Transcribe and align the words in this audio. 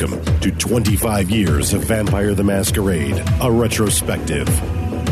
Welcome 0.00 0.24
to 0.40 0.50
25 0.50 1.28
Years 1.28 1.74
of 1.74 1.84
Vampire 1.84 2.32
the 2.32 2.42
Masquerade, 2.42 3.22
a 3.42 3.52
retrospective. 3.52 4.46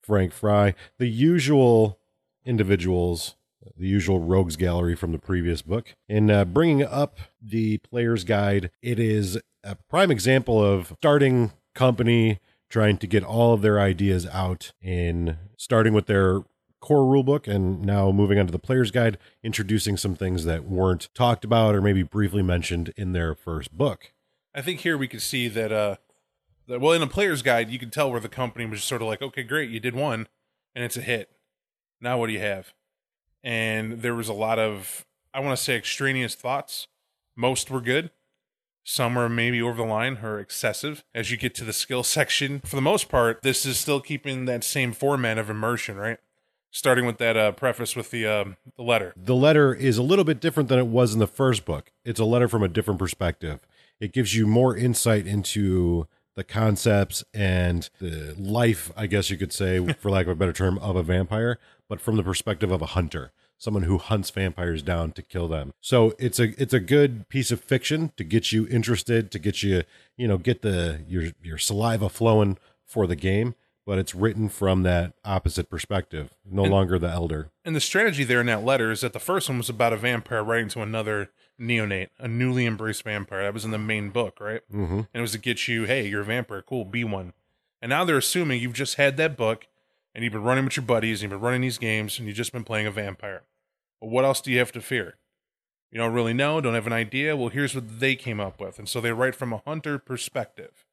Frank 0.01 0.33
Fry, 0.33 0.73
the 0.97 1.07
usual 1.07 1.99
individuals, 2.45 3.35
the 3.77 3.87
usual 3.87 4.19
rogues 4.19 4.55
gallery 4.55 4.95
from 4.95 5.11
the 5.11 5.19
previous 5.19 5.61
book. 5.61 5.95
In 6.07 6.29
uh, 6.29 6.45
bringing 6.45 6.83
up 6.83 7.17
the 7.41 7.79
player's 7.79 8.23
guide, 8.23 8.71
it 8.81 8.99
is 8.99 9.39
a 9.63 9.75
prime 9.89 10.11
example 10.11 10.63
of 10.63 10.93
starting 10.97 11.51
company 11.73 12.39
trying 12.75 12.97
to 12.97 13.07
get 13.07 13.23
all 13.23 13.53
of 13.53 13.61
their 13.61 13.79
ideas 13.79 14.27
out 14.33 14.73
in 14.81 15.37
starting 15.55 15.93
with 15.93 16.07
their 16.07 16.41
core 16.81 17.05
rulebook 17.05 17.47
and 17.47 17.81
now 17.81 18.11
moving 18.11 18.37
on 18.37 18.45
to 18.45 18.51
the 18.51 18.59
player's 18.59 18.91
guide, 18.91 19.17
introducing 19.41 19.95
some 19.95 20.13
things 20.13 20.43
that 20.43 20.65
weren't 20.65 21.07
talked 21.15 21.45
about 21.45 21.73
or 21.73 21.79
maybe 21.79 22.03
briefly 22.03 22.43
mentioned 22.43 22.91
in 22.97 23.13
their 23.13 23.33
first 23.33 23.71
book. 23.71 24.11
I 24.53 24.61
think 24.61 24.81
here 24.81 24.97
we 24.97 25.07
can 25.07 25.21
see 25.21 25.47
that, 25.47 25.71
uh, 25.71 25.95
that 26.67 26.81
well, 26.81 26.91
in 26.91 27.01
a 27.01 27.07
player's 27.07 27.41
guide, 27.41 27.69
you 27.69 27.79
can 27.79 27.91
tell 27.91 28.11
where 28.11 28.19
the 28.19 28.27
company 28.27 28.65
was 28.65 28.83
sort 28.83 29.01
of 29.01 29.07
like, 29.07 29.21
okay, 29.21 29.43
great, 29.43 29.69
you 29.69 29.79
did 29.79 29.95
one, 29.95 30.27
and 30.75 30.83
it's 30.83 30.97
a 30.97 31.01
hit. 31.01 31.29
Now 32.01 32.17
what 32.17 32.27
do 32.27 32.33
you 32.33 32.41
have? 32.41 32.73
And 33.41 34.01
there 34.01 34.15
was 34.15 34.27
a 34.27 34.33
lot 34.33 34.59
of, 34.59 35.05
I 35.33 35.39
want 35.39 35.57
to 35.57 35.63
say, 35.63 35.77
extraneous 35.77 36.35
thoughts. 36.35 36.89
Most 37.37 37.71
were 37.71 37.79
good, 37.79 38.11
some 38.85 39.17
are 39.17 39.27
maybe 39.27 39.61
over 39.61 39.77
the 39.77 39.83
line 39.83 40.19
or 40.23 40.39
excessive 40.39 41.03
as 41.13 41.31
you 41.31 41.37
get 41.37 41.55
to 41.55 41.65
the 41.65 41.73
skill 41.73 42.03
section. 42.17 42.61
For 42.63 42.77
the 42.77 42.81
most 42.81 43.09
part, 43.09 43.41
this 43.41 43.65
is 43.65 43.77
still 43.77 43.99
keeping 43.99 44.45
that 44.45 44.63
same 44.63 44.93
format 44.93 45.37
of 45.37 45.49
immersion, 45.49 45.97
right? 45.97 46.19
Starting 46.71 47.05
with 47.05 47.17
that 47.17 47.35
uh, 47.35 47.51
preface 47.53 47.95
with 47.95 48.11
the 48.11 48.25
uh, 48.25 48.45
the 48.75 48.83
letter. 48.83 49.13
The 49.15 49.35
letter 49.35 49.73
is 49.73 49.97
a 49.97 50.03
little 50.03 50.25
bit 50.25 50.39
different 50.39 50.69
than 50.69 50.77
it 50.77 50.87
was 50.87 51.13
in 51.13 51.19
the 51.19 51.27
first 51.27 51.65
book. 51.65 51.91
It's 52.03 52.19
a 52.19 52.25
letter 52.25 52.47
from 52.47 52.63
a 52.63 52.67
different 52.67 52.99
perspective. 52.99 53.61
It 53.99 54.11
gives 54.11 54.35
you 54.35 54.45
more 54.45 54.75
insight 54.75 55.25
into 55.25 56.07
the 56.35 56.43
concepts 56.43 57.23
and 57.33 57.89
the 57.99 58.35
life, 58.37 58.91
I 58.97 59.07
guess 59.07 59.29
you 59.29 59.37
could 59.37 59.53
say, 59.53 59.85
for 59.99 60.11
lack 60.11 60.25
of 60.25 60.33
a 60.33 60.35
better 60.35 60.51
term, 60.51 60.77
of 60.79 60.97
a 60.97 61.03
vampire, 61.03 61.59
but 61.87 62.01
from 62.01 62.17
the 62.17 62.23
perspective 62.23 62.71
of 62.71 62.81
a 62.81 62.87
hunter 62.87 63.31
someone 63.57 63.83
who 63.83 63.97
hunts 63.97 64.29
vampires 64.29 64.81
down 64.81 65.11
to 65.13 65.21
kill 65.21 65.47
them. 65.47 65.73
So 65.81 66.13
it's 66.19 66.39
a 66.39 66.59
it's 66.61 66.73
a 66.73 66.79
good 66.79 67.27
piece 67.29 67.51
of 67.51 67.61
fiction 67.61 68.11
to 68.17 68.23
get 68.23 68.51
you 68.51 68.67
interested, 68.67 69.31
to 69.31 69.39
get 69.39 69.63
you 69.63 69.83
you 70.17 70.27
know 70.27 70.37
get 70.37 70.61
the 70.61 71.03
your 71.07 71.31
your 71.41 71.57
saliva 71.57 72.09
flowing 72.09 72.57
for 72.85 73.07
the 73.07 73.15
game. 73.15 73.55
But 73.85 73.99
it's 73.99 74.15
written 74.15 74.49
from 74.49 74.81
that 74.81 75.13
opposite 75.23 75.69
perspective, 75.69 76.33
no 76.43 76.63
and, 76.63 76.71
longer 76.71 76.97
the 76.97 77.07
elder. 77.07 77.51
And 77.63 77.75
the 77.75 77.79
strategy 77.79 78.23
there 78.23 78.41
in 78.41 78.47
that 78.47 78.65
letter 78.65 78.89
is 78.89 79.01
that 79.01 79.13
the 79.13 79.19
first 79.19 79.47
one 79.47 79.59
was 79.59 79.69
about 79.69 79.93
a 79.93 79.97
vampire 79.97 80.43
writing 80.43 80.69
to 80.69 80.81
another 80.81 81.29
neonate, 81.61 82.09
a 82.17 82.27
newly 82.27 82.65
embraced 82.65 83.03
vampire. 83.03 83.43
That 83.43 83.53
was 83.53 83.63
in 83.63 83.69
the 83.69 83.77
main 83.77 84.09
book, 84.09 84.39
right? 84.39 84.61
Mm-hmm. 84.73 84.95
And 84.95 85.07
it 85.13 85.21
was 85.21 85.33
to 85.33 85.37
get 85.37 85.67
you, 85.67 85.83
hey, 85.83 86.07
you're 86.07 86.23
a 86.23 86.25
vampire, 86.25 86.63
cool, 86.63 86.83
be 86.83 87.03
one. 87.03 87.33
And 87.79 87.91
now 87.91 88.03
they're 88.03 88.17
assuming 88.17 88.59
you've 88.59 88.73
just 88.73 88.95
had 88.95 89.17
that 89.17 89.37
book 89.37 89.67
and 90.15 90.23
you've 90.23 90.33
been 90.33 90.43
running 90.43 90.63
with 90.63 90.77
your 90.77 90.85
buddies, 90.85 91.21
and 91.21 91.23
you've 91.23 91.39
been 91.41 91.45
running 91.45 91.61
these 91.61 91.77
games, 91.77 92.17
and 92.17 92.27
you've 92.27 92.37
just 92.37 92.53
been 92.53 92.63
playing 92.63 92.87
a 92.87 92.91
vampire. 92.91 93.43
What 93.99 94.25
else 94.25 94.41
do 94.41 94.51
you 94.51 94.59
have 94.59 94.71
to 94.73 94.81
fear? 94.81 95.15
You 95.91 95.99
don't 95.99 96.13
really 96.13 96.33
know, 96.33 96.59
don't 96.59 96.73
have 96.73 96.87
an 96.87 96.93
idea. 96.93 97.35
Well, 97.35 97.49
here's 97.49 97.73
what 97.73 97.99
they 97.99 98.15
came 98.15 98.39
up 98.39 98.59
with. 98.59 98.79
And 98.79 98.89
so 98.89 98.99
they 98.99 99.11
write 99.11 99.35
from 99.35 99.53
a 99.53 99.61
hunter 99.65 99.97
perspective. 99.97 100.85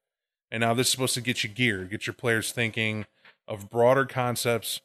And 0.49 0.61
now 0.61 0.73
this 0.73 0.87
is 0.87 0.91
supposed 0.91 1.15
to 1.15 1.21
get 1.21 1.43
you 1.43 1.49
geared, 1.49 1.89
get 1.89 2.07
your 2.07 2.13
players 2.13 2.51
thinking 2.51 3.05
of 3.47 3.69
broader 3.69 4.05
concepts, 4.05 4.81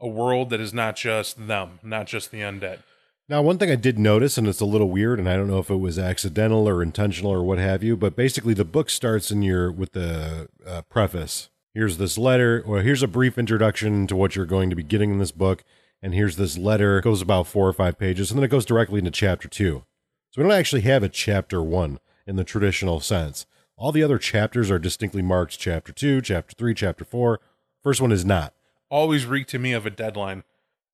a 0.00 0.08
world 0.08 0.50
that 0.50 0.60
is 0.60 0.74
not 0.74 0.96
just 0.96 1.46
them, 1.46 1.78
not 1.82 2.06
just 2.06 2.30
the 2.30 2.40
undead. 2.40 2.80
Now, 3.28 3.40
one 3.40 3.56
thing 3.56 3.70
I 3.70 3.76
did 3.76 3.98
notice, 3.98 4.36
and 4.36 4.48
it's 4.48 4.60
a 4.60 4.66
little 4.66 4.90
weird, 4.90 5.18
and 5.18 5.28
I 5.28 5.36
don't 5.36 5.48
know 5.48 5.60
if 5.60 5.70
it 5.70 5.76
was 5.76 5.98
accidental 5.98 6.68
or 6.68 6.82
intentional 6.82 7.30
or 7.30 7.42
what 7.42 7.58
have 7.58 7.82
you, 7.82 7.96
but 7.96 8.16
basically 8.16 8.52
the 8.52 8.64
book 8.64 8.90
starts 8.90 9.30
in 9.30 9.42
your 9.42 9.70
with 9.70 9.92
the 9.92 10.48
uh, 10.66 10.82
preface 10.82 11.48
here's 11.74 11.98
this 11.98 12.18
letter, 12.18 12.62
or 12.66 12.82
here's 12.82 13.02
a 13.02 13.08
brief 13.08 13.38
introduction 13.38 14.06
to 14.06 14.16
what 14.16 14.36
you're 14.36 14.46
going 14.46 14.70
to 14.70 14.76
be 14.76 14.82
getting 14.82 15.10
in 15.10 15.18
this 15.18 15.32
book, 15.32 15.64
and 16.02 16.14
here's 16.14 16.36
this 16.36 16.58
letter. 16.58 16.98
It 16.98 17.04
goes 17.04 17.22
about 17.22 17.46
four 17.46 17.68
or 17.68 17.72
five 17.72 17.98
pages, 17.98 18.30
and 18.30 18.38
then 18.38 18.44
it 18.44 18.48
goes 18.48 18.66
directly 18.66 18.98
into 18.98 19.10
chapter 19.10 19.48
two. 19.48 19.84
So 20.30 20.42
we 20.42 20.48
don't 20.48 20.58
actually 20.58 20.82
have 20.82 21.02
a 21.02 21.08
chapter 21.08 21.62
one 21.62 22.00
in 22.26 22.36
the 22.36 22.44
traditional 22.44 23.00
sense. 23.00 23.46
All 23.76 23.92
the 23.92 24.02
other 24.02 24.18
chapters 24.18 24.70
are 24.70 24.78
distinctly 24.78 25.22
marked 25.22 25.58
chapter 25.58 25.92
two, 25.92 26.20
chapter 26.20 26.54
three, 26.54 26.74
chapter 26.74 27.04
four. 27.04 27.40
First 27.82 28.00
one 28.00 28.12
is 28.12 28.24
not. 28.24 28.54
Always 28.90 29.26
reeked 29.26 29.50
to 29.50 29.58
me 29.58 29.72
of 29.72 29.86
a 29.86 29.90
deadline. 29.90 30.44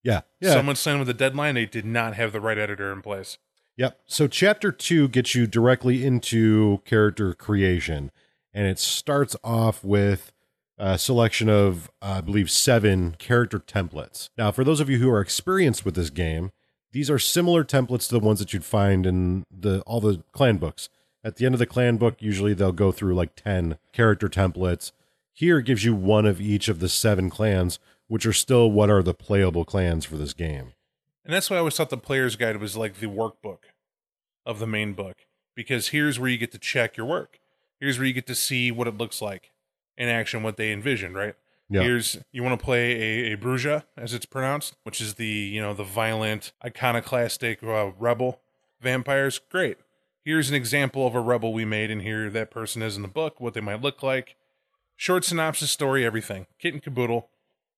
Yeah. 0.03 0.23
yeah. 0.41 0.53
Someone 0.53 0.77
signed 0.77 1.01
with 1.01 1.09
a 1.09 1.15
deadline, 1.15 1.55
they 1.55 1.67
did 1.67 1.85
not 1.85 2.15
have 2.15 2.33
the 2.33 2.41
right 2.41 2.59
editor 2.59 2.93
in 2.93 3.03
place. 3.03 3.39
Yep. 3.77 4.01
So 4.07 4.27
chapter 4.27 4.73
two 4.73 5.09
gets 5.09 5.35
you 5.35 5.47
directly 5.47 6.05
into 6.05 6.81
character 6.85 7.35
creation, 7.35 8.11
and 8.53 8.67
it 8.67 8.79
starts 8.79 9.37
off 9.45 9.85
with 9.85 10.33
a 10.78 10.99
selection 10.99 11.49
of, 11.49 11.91
uh, 12.00 12.16
I 12.19 12.21
believe, 12.21 12.50
seven 12.50 13.16
character 13.19 13.59
templates. 13.59 14.31
Now, 14.39 14.53
for 14.53 14.65
those 14.65 14.81
of 14.81 14.89
you 14.89 14.99
who 14.99 15.11
are 15.11 15.21
experienced 15.21 15.84
with 15.84 15.94
this 15.94 16.11
game, 16.11 16.53
these 16.93 17.11
are 17.11 17.19
similar 17.19 17.65
templates 17.65 18.09
to 18.09 18.15
the 18.15 18.25
ones 18.25 18.39
that 18.39 18.53
you'd 18.53 18.65
find 18.65 19.05
in 19.05 19.44
the 19.50 19.83
all 19.83 20.00
the 20.00 20.22
clan 20.33 20.56
books. 20.56 20.88
At 21.25 21.37
the 21.37 21.47
end 21.47 21.55
of 21.55 21.59
the 21.59 21.67
clan 21.67 21.97
book, 21.97 22.22
usually 22.22 22.55
they'll 22.55 22.72
go 22.72 22.93
through 22.93 23.15
like 23.15 23.34
10 23.34 23.77
character 23.93 24.28
templates. 24.28 24.93
Here 25.33 25.61
gives 25.61 25.84
you 25.84 25.94
one 25.94 26.27
of 26.27 26.41
each 26.41 26.69
of 26.69 26.81
the 26.81 26.88
seven 26.88 27.28
clans, 27.28 27.78
which 28.06 28.25
are 28.25 28.33
still 28.33 28.71
what 28.71 28.88
are 28.88 29.03
the 29.03 29.15
playable 29.15 29.65
clans 29.65 30.05
for 30.05 30.17
this 30.17 30.33
game. 30.33 30.72
And 31.25 31.34
that's 31.34 31.50
why 31.50 31.56
I 31.56 31.59
always 31.59 31.77
thought 31.77 31.91
the 31.91 31.99
player's 31.99 32.37
guide 32.37 32.56
was 32.56 32.77
like 32.77 33.00
the 33.00 33.06
workbook 33.06 33.65
of 34.47 34.61
the 34.61 34.67
main 34.67 34.94
book, 34.94 35.27
because 35.55 35.88
here's 35.88 36.19
where 36.19 36.31
you 36.31 36.38
get 36.38 36.53
to 36.53 36.59
check 36.59 36.97
your 36.97 37.06
work. 37.06 37.41
Here's 37.81 37.99
where 37.99 38.06
you 38.06 38.15
get 38.15 38.27
to 38.28 38.34
see 38.34 38.71
what 38.71 38.88
it 38.88 38.97
looks 38.97 39.21
like 39.21 39.53
in 39.99 40.09
action 40.09 40.43
what 40.43 40.57
they 40.57 40.73
envisioned, 40.73 41.15
right? 41.15 41.35
Yeah. 41.69 41.83
Here's 41.83 42.17
you 42.33 42.43
want 42.43 42.59
to 42.59 42.65
play 42.65 43.33
a, 43.33 43.37
a 43.37 43.85
as 43.97 44.15
it's 44.15 44.25
pronounced, 44.25 44.77
which 44.85 45.03
is 45.03 45.15
the 45.15 45.27
you 45.27 45.61
know 45.61 45.75
the 45.75 45.85
violent, 45.85 46.53
iconoclastic 46.65 47.63
uh, 47.63 47.91
rebel 47.99 48.41
vampires. 48.81 49.39
Great. 49.51 49.77
Here's 50.25 50.49
an 50.49 50.57
example 50.57 51.07
of 51.07 51.15
a 51.15 51.21
rebel 51.21 51.53
we 51.53 51.65
made, 51.65 51.91
and 51.91 52.03
here 52.03 52.31
that 52.31 52.51
person 52.51 52.81
is 52.81 52.97
in 52.97 53.03
the 53.03 53.09
book, 53.09 53.41
what 53.41 53.55
they 53.55 53.61
might 53.61 53.83
look 53.83 54.03
like. 54.03 54.37
Short 54.97 55.25
synopsis, 55.25 55.71
story, 55.71 56.05
everything. 56.05 56.47
Kit 56.59 56.75
and 56.75 56.83
caboodle. 56.83 57.29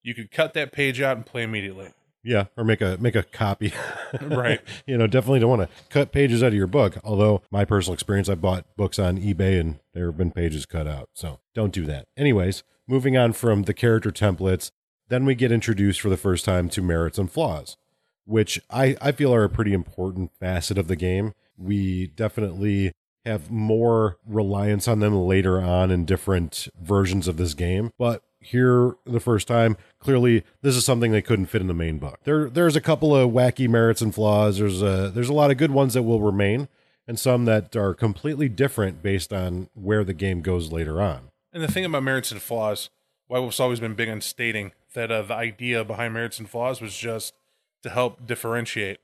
You 0.02 0.14
could 0.14 0.30
cut 0.30 0.54
that 0.54 0.72
page 0.72 1.00
out 1.00 1.16
and 1.16 1.26
play 1.26 1.42
immediately. 1.42 1.92
Yeah, 2.22 2.46
or 2.56 2.64
make 2.64 2.80
a 2.80 2.98
make 3.00 3.16
a 3.16 3.22
copy. 3.22 3.72
right. 4.20 4.60
you 4.86 4.98
know, 4.98 5.06
definitely 5.06 5.40
don't 5.40 5.58
want 5.58 5.62
to 5.62 5.84
cut 5.88 6.12
pages 6.12 6.42
out 6.42 6.48
of 6.48 6.54
your 6.54 6.66
book. 6.66 6.98
Although 7.02 7.42
my 7.50 7.64
personal 7.64 7.94
experience, 7.94 8.28
I've 8.28 8.42
bought 8.42 8.66
books 8.76 8.98
on 8.98 9.18
eBay 9.18 9.58
and 9.58 9.78
there 9.94 10.06
have 10.06 10.18
been 10.18 10.30
pages 10.30 10.66
cut 10.66 10.86
out. 10.86 11.08
So 11.14 11.40
don't 11.54 11.72
do 11.72 11.86
that. 11.86 12.08
Anyways, 12.16 12.62
moving 12.86 13.16
on 13.16 13.32
from 13.32 13.62
the 13.62 13.74
character 13.74 14.10
templates, 14.10 14.70
then 15.08 15.24
we 15.24 15.34
get 15.34 15.52
introduced 15.52 16.00
for 16.00 16.10
the 16.10 16.16
first 16.16 16.44
time 16.44 16.68
to 16.70 16.82
merits 16.82 17.18
and 17.18 17.30
flaws, 17.30 17.76
which 18.24 18.60
I, 18.70 18.96
I 19.00 19.12
feel 19.12 19.34
are 19.34 19.44
a 19.44 19.50
pretty 19.50 19.72
important 19.72 20.32
facet 20.38 20.76
of 20.76 20.88
the 20.88 20.96
game. 20.96 21.32
We 21.56 22.08
definitely 22.08 22.92
have 23.24 23.50
more 23.50 24.18
reliance 24.26 24.88
on 24.88 25.00
them 25.00 25.14
later 25.14 25.60
on 25.60 25.90
in 25.90 26.04
different 26.04 26.68
versions 26.80 27.28
of 27.28 27.36
this 27.36 27.54
game. 27.54 27.90
But 27.98 28.22
here 28.40 28.94
the 29.04 29.20
first 29.20 29.46
time, 29.46 29.76
clearly 30.00 30.44
this 30.62 30.76
is 30.76 30.84
something 30.84 31.12
they 31.12 31.22
couldn't 31.22 31.46
fit 31.46 31.60
in 31.60 31.68
the 31.68 31.74
main 31.74 31.98
book. 31.98 32.18
There 32.24 32.50
there's 32.50 32.76
a 32.76 32.80
couple 32.80 33.14
of 33.14 33.30
wacky 33.30 33.68
merits 33.68 34.00
and 34.00 34.14
flaws. 34.14 34.58
There's 34.58 34.82
a 34.82 35.10
there's 35.14 35.28
a 35.28 35.34
lot 35.34 35.50
of 35.50 35.56
good 35.56 35.70
ones 35.70 35.94
that 35.94 36.02
will 36.02 36.20
remain 36.20 36.68
and 37.06 37.18
some 37.18 37.44
that 37.44 37.76
are 37.76 37.94
completely 37.94 38.48
different 38.48 39.02
based 39.02 39.32
on 39.32 39.68
where 39.74 40.04
the 40.04 40.14
game 40.14 40.42
goes 40.42 40.72
later 40.72 41.00
on. 41.00 41.30
And 41.52 41.62
the 41.62 41.68
thing 41.68 41.84
about 41.84 42.02
merits 42.02 42.30
and 42.30 42.40
flaws, 42.40 42.90
White 43.26 43.40
Wolf's 43.40 43.60
always 43.60 43.80
been 43.80 43.94
big 43.94 44.08
on 44.08 44.20
stating 44.20 44.72
that 44.94 45.10
uh, 45.10 45.22
the 45.22 45.34
idea 45.34 45.84
behind 45.84 46.14
merits 46.14 46.38
and 46.38 46.48
flaws 46.48 46.80
was 46.80 46.96
just 46.96 47.34
to 47.82 47.90
help 47.90 48.26
differentiate 48.26 48.98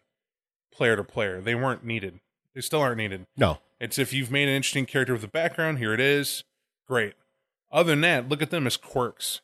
player 0.72 0.96
to 0.96 1.04
player. 1.04 1.40
They 1.40 1.54
weren't 1.54 1.84
needed. 1.84 2.20
They 2.54 2.60
still 2.60 2.80
aren't 2.80 2.98
needed. 2.98 3.26
No. 3.36 3.58
It's 3.80 3.98
if 3.98 4.12
you've 4.12 4.30
made 4.30 4.48
an 4.48 4.54
interesting 4.54 4.86
character 4.86 5.12
with 5.12 5.24
a 5.24 5.28
background, 5.28 5.78
here 5.78 5.92
it 5.92 6.00
is. 6.00 6.44
Great. 6.86 7.14
Other 7.72 7.90
than 7.90 8.00
that, 8.02 8.28
look 8.28 8.40
at 8.40 8.50
them 8.50 8.66
as 8.66 8.76
quirks. 8.76 9.40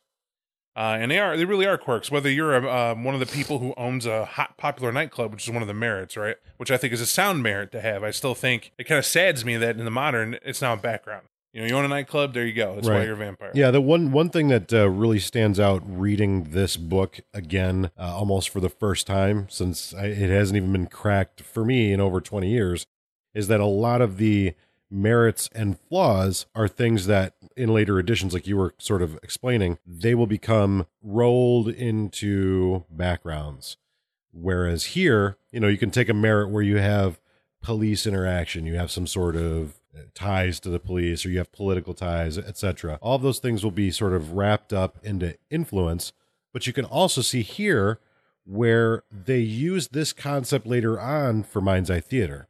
Uh, 0.75 0.97
and 0.99 1.11
they 1.11 1.19
are 1.19 1.37
they 1.37 1.45
really 1.45 1.67
are 1.67 1.77
quirks. 1.77 2.09
Whether 2.09 2.31
you're 2.31 2.55
a, 2.55 2.91
um, 2.91 3.03
one 3.03 3.13
of 3.13 3.19
the 3.19 3.27
people 3.27 3.59
who 3.59 3.73
owns 3.77 4.05
a 4.05 4.25
hot 4.25 4.57
popular 4.57 4.91
nightclub, 4.91 5.31
which 5.31 5.47
is 5.47 5.53
one 5.53 5.61
of 5.61 5.67
the 5.67 5.73
merits, 5.73 6.17
right? 6.17 6.37
Which 6.57 6.71
I 6.71 6.77
think 6.77 6.93
is 6.93 7.01
a 7.01 7.05
sound 7.05 7.43
merit 7.43 7.71
to 7.73 7.81
have. 7.81 8.03
I 8.03 8.09
still 8.11 8.33
think 8.33 8.71
it 8.79 8.85
kind 8.85 8.97
of 8.97 9.05
saddens 9.05 9.45
me 9.45 9.55
that 9.57 9.77
in 9.77 9.85
the 9.85 9.91
modern, 9.91 10.39
it's 10.43 10.61
now 10.61 10.73
a 10.73 10.77
background. 10.77 11.27
You 11.53 11.61
know, 11.61 11.67
you 11.67 11.75
own 11.75 11.85
a 11.85 11.87
nightclub, 11.87 12.33
there 12.33 12.47
you 12.47 12.53
go. 12.53 12.73
That's 12.73 12.89
why 12.89 13.03
you're 13.03 13.13
a 13.13 13.17
vampire. 13.17 13.51
Yeah, 13.53 13.69
the 13.69 13.79
one 13.79 14.11
one 14.11 14.29
thing 14.29 14.47
that 14.47 14.73
uh, 14.73 14.89
really 14.89 15.19
stands 15.19 15.59
out 15.59 15.83
reading 15.85 16.45
this 16.45 16.75
book 16.77 17.19
again, 17.31 17.91
uh, 17.95 18.15
almost 18.15 18.49
for 18.49 18.59
the 18.59 18.69
first 18.69 19.05
time 19.05 19.45
since 19.49 19.93
I, 19.93 20.05
it 20.07 20.31
hasn't 20.31 20.57
even 20.57 20.71
been 20.71 20.87
cracked 20.87 21.41
for 21.41 21.63
me 21.63 21.93
in 21.93 22.01
over 22.01 22.19
twenty 22.19 22.49
years, 22.49 22.87
is 23.35 23.47
that 23.49 23.59
a 23.59 23.67
lot 23.67 24.01
of 24.01 24.17
the 24.17 24.55
merits 24.93 25.49
and 25.53 25.79
flaws 25.79 26.45
are 26.53 26.67
things 26.67 27.07
that 27.07 27.33
in 27.57 27.73
later 27.73 27.99
editions, 27.99 28.33
like 28.33 28.47
you 28.47 28.55
were 28.55 28.75
sort 28.77 29.01
of 29.01 29.15
explaining, 29.23 29.79
they 29.85 30.13
will 30.13 30.27
become 30.27 30.85
rolled 31.01 31.67
into 31.67 32.85
backgrounds. 32.89 33.77
Whereas 34.31 34.85
here, 34.85 35.37
you 35.51 35.59
know, 35.59 35.67
you 35.67 35.77
can 35.77 35.91
take 35.91 36.09
a 36.09 36.13
merit 36.13 36.49
where 36.49 36.63
you 36.63 36.77
have 36.77 37.19
police 37.61 38.05
interaction, 38.05 38.65
you 38.65 38.75
have 38.75 38.91
some 38.91 39.07
sort 39.07 39.35
of 39.35 39.79
uh, 39.95 40.01
ties 40.13 40.59
to 40.61 40.69
the 40.69 40.79
police, 40.79 41.25
or 41.25 41.29
you 41.29 41.37
have 41.37 41.51
political 41.51 41.93
ties, 41.93 42.37
etc. 42.37 42.97
All 43.01 43.17
those 43.17 43.39
things 43.39 43.63
will 43.63 43.71
be 43.71 43.91
sort 43.91 44.13
of 44.13 44.33
wrapped 44.33 44.73
up 44.73 44.97
into 45.03 45.35
influence. 45.49 46.13
But 46.51 46.67
you 46.67 46.73
can 46.73 46.85
also 46.85 47.21
see 47.21 47.41
here 47.41 47.99
where 48.45 49.03
they 49.11 49.39
use 49.39 49.87
this 49.89 50.13
concept 50.13 50.67
later 50.67 50.99
on 50.99 51.43
for 51.43 51.61
Mind's 51.61 51.89
Eye 51.89 51.99
Theater 51.99 52.47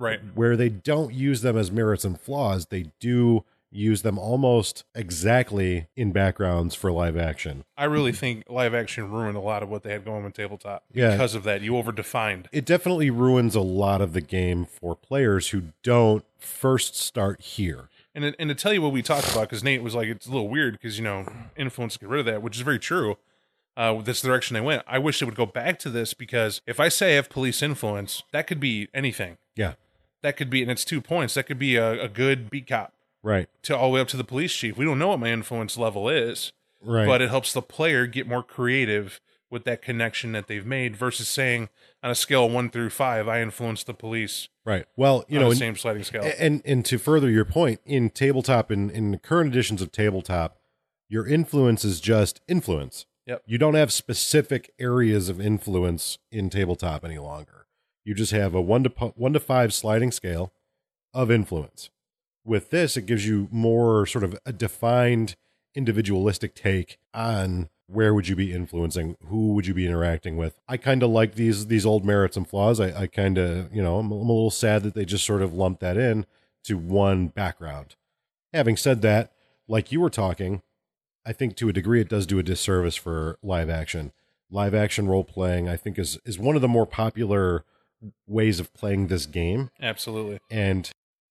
Right. 0.00 0.20
where 0.34 0.56
they 0.56 0.68
don't 0.70 1.12
use 1.14 1.42
them 1.42 1.56
as 1.56 1.70
merits 1.70 2.04
and 2.04 2.18
flaws, 2.20 2.66
they 2.66 2.86
do 2.98 3.44
use 3.70 4.02
them 4.02 4.18
almost 4.18 4.82
exactly 4.96 5.86
in 5.94 6.10
backgrounds 6.10 6.74
for 6.74 6.90
live 6.90 7.16
action. 7.16 7.62
I 7.76 7.84
really 7.84 8.10
think 8.10 8.44
live 8.48 8.74
action 8.74 9.10
ruined 9.10 9.36
a 9.36 9.40
lot 9.40 9.62
of 9.62 9.68
what 9.68 9.82
they 9.84 9.92
had 9.92 10.04
going 10.04 10.24
with 10.24 10.34
tabletop 10.34 10.82
Yeah. 10.92 11.12
because 11.12 11.34
of 11.36 11.44
that. 11.44 11.60
You 11.60 11.72
overdefined. 11.74 12.46
It 12.50 12.64
definitely 12.64 13.10
ruins 13.10 13.54
a 13.54 13.60
lot 13.60 14.00
of 14.00 14.12
the 14.12 14.20
game 14.20 14.64
for 14.64 14.96
players 14.96 15.50
who 15.50 15.64
don't 15.84 16.24
first 16.38 16.96
start 16.96 17.40
here. 17.42 17.90
And 18.12 18.24
it- 18.24 18.34
and 18.40 18.48
to 18.48 18.54
tell 18.56 18.72
you 18.72 18.82
what 18.82 18.90
we 18.92 19.02
talked 19.02 19.30
about, 19.30 19.42
because 19.42 19.62
Nate 19.62 19.82
was 19.82 19.94
like, 19.94 20.08
it's 20.08 20.26
a 20.26 20.30
little 20.32 20.48
weird 20.48 20.72
because 20.72 20.98
you 20.98 21.04
know 21.04 21.26
influence 21.56 21.96
get 21.96 22.08
rid 22.08 22.20
of 22.20 22.26
that, 22.26 22.42
which 22.42 22.56
is 22.56 22.62
very 22.62 22.78
true. 22.80 23.18
Uh, 23.76 24.00
the 24.02 24.12
direction 24.14 24.54
they 24.54 24.60
went. 24.60 24.82
I 24.88 24.98
wish 24.98 25.20
they 25.20 25.26
would 25.26 25.36
go 25.36 25.46
back 25.46 25.78
to 25.80 25.90
this 25.90 26.12
because 26.12 26.60
if 26.66 26.80
I 26.80 26.88
say 26.88 27.12
I 27.12 27.14
have 27.16 27.30
police 27.30 27.62
influence, 27.62 28.24
that 28.32 28.46
could 28.48 28.58
be 28.58 28.88
anything. 28.92 29.38
Yeah, 29.54 29.74
That 30.22 30.36
could 30.36 30.50
be, 30.50 30.62
and 30.62 30.70
it's 30.70 30.84
two 30.84 31.00
points. 31.00 31.34
That 31.34 31.44
could 31.44 31.58
be 31.58 31.76
a, 31.76 32.02
a 32.02 32.08
good 32.08 32.50
beat 32.50 32.66
cop 32.66 32.92
right, 33.22 33.48
to 33.62 33.76
all 33.76 33.90
the 33.90 33.94
way 33.94 34.00
up 34.00 34.08
to 34.08 34.16
the 34.16 34.24
police 34.24 34.54
chief. 34.54 34.76
We 34.76 34.84
don't 34.84 34.98
know 34.98 35.08
what 35.08 35.20
my 35.20 35.30
influence 35.30 35.76
level 35.76 36.08
is, 36.08 36.52
right. 36.82 37.06
but 37.06 37.22
it 37.22 37.30
helps 37.30 37.52
the 37.52 37.62
player 37.62 38.06
get 38.06 38.26
more 38.26 38.42
creative 38.42 39.20
with 39.50 39.64
that 39.64 39.82
connection 39.82 40.32
that 40.32 40.46
they've 40.46 40.66
made 40.66 40.96
versus 40.96 41.28
saying 41.28 41.68
on 42.02 42.10
a 42.10 42.14
scale 42.14 42.46
of 42.46 42.52
one 42.52 42.70
through 42.70 42.90
five, 42.90 43.26
I 43.28 43.40
influence 43.40 43.82
the 43.82 43.94
police 43.94 44.48
right. 44.64 44.86
Well, 44.96 45.24
you 45.28 45.38
on 45.38 45.44
know, 45.44 45.54
same 45.54 45.76
sliding 45.76 46.04
scale. 46.04 46.30
and 46.38 46.62
and 46.64 46.84
to 46.86 46.98
further 46.98 47.30
your 47.30 47.44
point, 47.44 47.80
in 47.84 48.10
tabletop, 48.10 48.70
in 48.70 48.90
in 48.90 49.10
the 49.10 49.18
current 49.18 49.50
editions 49.50 49.82
of 49.82 49.90
tabletop, 49.90 50.58
your 51.08 51.26
influence 51.26 51.84
is 51.84 52.00
just 52.00 52.40
influence. 52.46 53.06
Yep. 53.26 53.42
You 53.46 53.58
don't 53.58 53.74
have 53.74 53.92
specific 53.92 54.72
areas 54.78 55.28
of 55.28 55.40
influence 55.40 56.18
in 56.32 56.50
tabletop 56.50 57.04
any 57.04 57.18
longer. 57.18 57.66
You 58.04 58.14
just 58.14 58.32
have 58.32 58.54
a 58.54 58.60
one 58.60 58.82
to 58.84 58.90
po- 58.90 59.14
one 59.16 59.32
to 59.32 59.40
five 59.40 59.72
sliding 59.72 60.10
scale 60.10 60.52
of 61.12 61.30
influence. 61.30 61.90
With 62.44 62.70
this, 62.70 62.96
it 62.96 63.06
gives 63.06 63.26
you 63.26 63.48
more 63.50 64.06
sort 64.06 64.24
of 64.24 64.38
a 64.46 64.52
defined 64.52 65.36
individualistic 65.74 66.54
take 66.54 66.98
on 67.14 67.68
where 67.86 68.14
would 68.14 68.28
you 68.28 68.36
be 68.36 68.52
influencing, 68.52 69.16
who 69.26 69.52
would 69.54 69.66
you 69.66 69.74
be 69.74 69.86
interacting 69.86 70.36
with. 70.36 70.60
I 70.68 70.76
kind 70.76 71.02
of 71.02 71.10
like 71.10 71.34
these 71.34 71.66
these 71.66 71.84
old 71.84 72.04
merits 72.04 72.36
and 72.36 72.48
flaws. 72.48 72.80
I, 72.80 73.02
I 73.02 73.06
kind 73.06 73.36
of 73.36 73.74
you 73.74 73.82
know 73.82 73.98
I'm, 73.98 74.10
I'm 74.12 74.28
a 74.28 74.32
little 74.32 74.50
sad 74.50 74.82
that 74.84 74.94
they 74.94 75.04
just 75.04 75.26
sort 75.26 75.42
of 75.42 75.54
lumped 75.54 75.80
that 75.80 75.96
in 75.96 76.24
to 76.64 76.78
one 76.78 77.28
background. 77.28 77.96
Having 78.52 78.76
said 78.76 79.02
that, 79.02 79.32
like 79.68 79.92
you 79.92 80.00
were 80.00 80.10
talking, 80.10 80.62
I 81.26 81.32
think 81.32 81.56
to 81.56 81.68
a 81.68 81.72
degree 81.72 82.00
it 82.00 82.08
does 82.08 82.26
do 82.26 82.38
a 82.38 82.44
disservice 82.44 82.96
for 82.96 83.38
live 83.42 83.70
action. 83.70 84.12
Live 84.50 84.74
action 84.74 85.06
role 85.08 85.24
playing, 85.24 85.68
I 85.68 85.76
think, 85.76 85.98
is 85.98 86.18
is 86.24 86.38
one 86.38 86.56
of 86.56 86.62
the 86.62 86.68
more 86.68 86.86
popular 86.86 87.64
ways 88.26 88.60
of 88.60 88.72
playing 88.74 89.06
this 89.08 89.26
game, 89.26 89.70
Absolutely. 89.80 90.38
and 90.50 90.90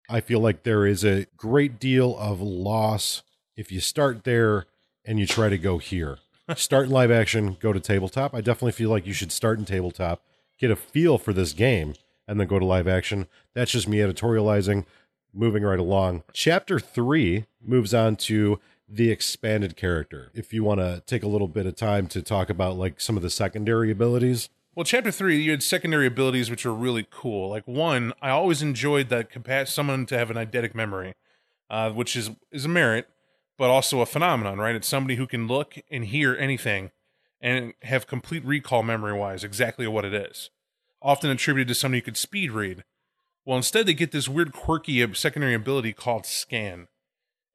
I 0.09 0.21
feel 0.21 0.39
like 0.39 0.63
there 0.63 0.85
is 0.85 1.03
a 1.03 1.25
great 1.35 1.79
deal 1.79 2.17
of 2.17 2.41
loss 2.41 3.23
if 3.55 3.71
you 3.71 3.79
start 3.79 4.23
there 4.23 4.65
and 5.05 5.19
you 5.19 5.27
try 5.27 5.49
to 5.49 5.57
go 5.57 5.77
here. 5.77 6.19
start 6.55 6.85
in 6.85 6.91
live 6.91 7.11
action, 7.11 7.57
go 7.59 7.73
to 7.73 7.79
tabletop. 7.79 8.33
I 8.33 8.41
definitely 8.41 8.71
feel 8.71 8.89
like 8.89 9.05
you 9.05 9.13
should 9.13 9.31
start 9.31 9.59
in 9.59 9.65
tabletop, 9.65 10.23
get 10.59 10.71
a 10.71 10.75
feel 10.75 11.17
for 11.17 11.33
this 11.33 11.53
game, 11.53 11.93
and 12.27 12.39
then 12.39 12.47
go 12.47 12.59
to 12.59 12.65
live 12.65 12.87
action. 12.87 13.27
That's 13.53 13.71
just 13.71 13.87
me 13.87 13.97
editorializing, 13.97 14.85
moving 15.33 15.63
right 15.63 15.79
along. 15.79 16.23
Chapter 16.33 16.79
three 16.79 17.45
moves 17.61 17.93
on 17.93 18.15
to 18.17 18.59
the 18.87 19.11
expanded 19.11 19.75
character. 19.75 20.31
If 20.33 20.53
you 20.53 20.63
want 20.63 20.79
to 20.79 21.03
take 21.05 21.23
a 21.23 21.27
little 21.27 21.47
bit 21.47 21.65
of 21.65 21.75
time 21.75 22.07
to 22.07 22.21
talk 22.21 22.49
about 22.49 22.77
like 22.77 23.01
some 23.01 23.17
of 23.17 23.23
the 23.23 23.29
secondary 23.29 23.91
abilities. 23.91 24.49
Well, 24.77 24.83
chapter 24.83 25.09
three, 25.09 25.41
you 25.41 25.49
had 25.49 25.63
secondary 25.63 26.05
abilities 26.05 26.51
which 26.51 26.63
were 26.63 26.71
really 26.71 27.07
cool. 27.09 27.49
Like 27.49 27.67
one, 27.67 28.13
I 28.21 28.29
always 28.29 28.61
enjoyed 28.61 29.09
that 29.09 29.67
someone 29.67 30.05
to 30.05 30.15
have 30.15 30.29
an 30.29 30.37
eidetic 30.37 30.75
memory, 30.75 31.15
uh, 31.67 31.89
which 31.89 32.15
is 32.15 32.29
is 32.51 32.65
a 32.65 32.69
merit, 32.69 33.09
but 33.57 33.71
also 33.71 34.01
a 34.01 34.05
phenomenon, 34.05 34.59
right? 34.59 34.75
It's 34.75 34.87
somebody 34.87 35.15
who 35.15 35.25
can 35.25 35.47
look 35.47 35.79
and 35.89 36.05
hear 36.05 36.35
anything 36.35 36.91
and 37.41 37.73
have 37.81 38.05
complete 38.05 38.45
recall 38.45 38.83
memory 38.83 39.13
wise 39.13 39.43
exactly 39.43 39.87
what 39.87 40.05
it 40.05 40.13
is. 40.13 40.51
Often 41.01 41.31
attributed 41.31 41.69
to 41.69 41.73
somebody 41.73 42.01
who 42.01 42.05
could 42.05 42.15
speed 42.15 42.51
read. 42.51 42.83
Well, 43.45 43.57
instead 43.57 43.87
they 43.87 43.95
get 43.95 44.11
this 44.11 44.29
weird 44.29 44.53
quirky 44.53 45.11
secondary 45.15 45.55
ability 45.55 45.93
called 45.93 46.27
scan. 46.27 46.87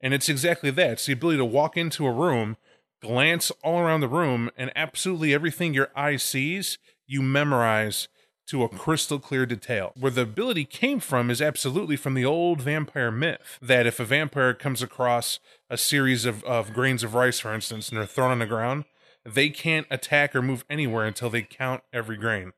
And 0.01 0.13
it's 0.13 0.27
exactly 0.27 0.71
that. 0.71 0.91
It's 0.91 1.05
the 1.05 1.13
ability 1.13 1.37
to 1.37 1.45
walk 1.45 1.77
into 1.77 2.05
a 2.05 2.11
room, 2.11 2.57
glance 3.01 3.49
all 3.63 3.79
around 3.79 4.01
the 4.01 4.09
room, 4.09 4.51
and 4.57 4.73
absolutely 4.75 5.33
everything 5.33 5.73
your 5.73 5.89
eye 5.95 6.17
sees, 6.17 6.77
you 7.07 7.21
memorize 7.21 8.07
to 8.47 8.63
a 8.63 8.69
crystal 8.69 9.19
clear 9.19 9.45
detail. 9.45 9.93
Where 9.97 10.11
the 10.11 10.21
ability 10.21 10.65
came 10.65 10.99
from 10.99 11.29
is 11.29 11.41
absolutely 11.41 11.95
from 11.95 12.13
the 12.13 12.25
old 12.25 12.61
vampire 12.61 13.11
myth 13.11 13.57
that 13.61 13.87
if 13.87 13.99
a 13.99 14.05
vampire 14.05 14.53
comes 14.53 14.81
across 14.81 15.39
a 15.69 15.77
series 15.77 16.25
of, 16.25 16.43
of 16.43 16.73
grains 16.73 17.03
of 17.03 17.13
rice, 17.13 17.39
for 17.39 17.53
instance, 17.53 17.89
and 17.89 17.97
they're 17.97 18.05
thrown 18.05 18.31
on 18.31 18.39
the 18.39 18.45
ground, 18.45 18.85
they 19.25 19.49
can't 19.49 19.87
attack 19.89 20.35
or 20.35 20.41
move 20.41 20.65
anywhere 20.69 21.05
until 21.05 21.29
they 21.29 21.41
count 21.41 21.83
every 21.93 22.17
grain. 22.17 22.51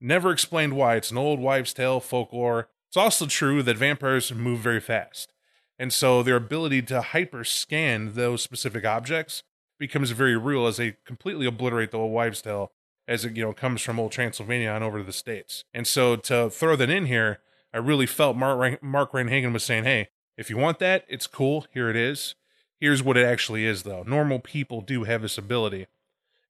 Never 0.00 0.30
explained 0.30 0.74
why. 0.74 0.96
It's 0.96 1.10
an 1.10 1.18
old 1.18 1.40
wives' 1.40 1.72
tale 1.72 2.00
folklore. 2.00 2.68
It's 2.88 2.96
also 2.96 3.26
true 3.26 3.62
that 3.62 3.76
vampires 3.76 4.32
move 4.32 4.60
very 4.60 4.80
fast. 4.80 5.32
And 5.78 5.92
so 5.92 6.22
their 6.22 6.36
ability 6.36 6.82
to 6.82 7.00
hyper 7.00 7.44
scan 7.44 8.14
those 8.14 8.42
specific 8.42 8.84
objects 8.84 9.42
becomes 9.78 10.10
very 10.10 10.36
real 10.36 10.66
as 10.66 10.76
they 10.76 10.96
completely 11.04 11.46
obliterate 11.46 11.92
the 11.92 11.98
old 11.98 12.12
wives' 12.12 12.42
tale 12.42 12.72
as 13.08 13.24
it 13.24 13.36
you 13.36 13.42
know 13.44 13.52
comes 13.52 13.82
from 13.82 13.98
old 13.98 14.12
Transylvania 14.12 14.68
on 14.70 14.84
over 14.84 14.98
to 14.98 15.04
the 15.04 15.12
states. 15.12 15.64
And 15.74 15.86
so 15.86 16.14
to 16.14 16.48
throw 16.50 16.76
that 16.76 16.90
in 16.90 17.06
here, 17.06 17.40
I 17.74 17.78
really 17.78 18.06
felt 18.06 18.36
Mark 18.36 18.80
Mark 18.82 19.12
Rein-Hagen 19.12 19.52
was 19.52 19.64
saying, 19.64 19.82
"Hey, 19.84 20.08
if 20.36 20.48
you 20.50 20.56
want 20.56 20.78
that, 20.78 21.04
it's 21.08 21.26
cool. 21.26 21.66
Here 21.72 21.90
it 21.90 21.96
is. 21.96 22.36
Here's 22.80 23.02
what 23.02 23.16
it 23.16 23.24
actually 23.26 23.64
is, 23.64 23.82
though. 23.82 24.04
Normal 24.06 24.38
people 24.38 24.80
do 24.82 25.02
have 25.04 25.22
this 25.22 25.36
ability." 25.38 25.86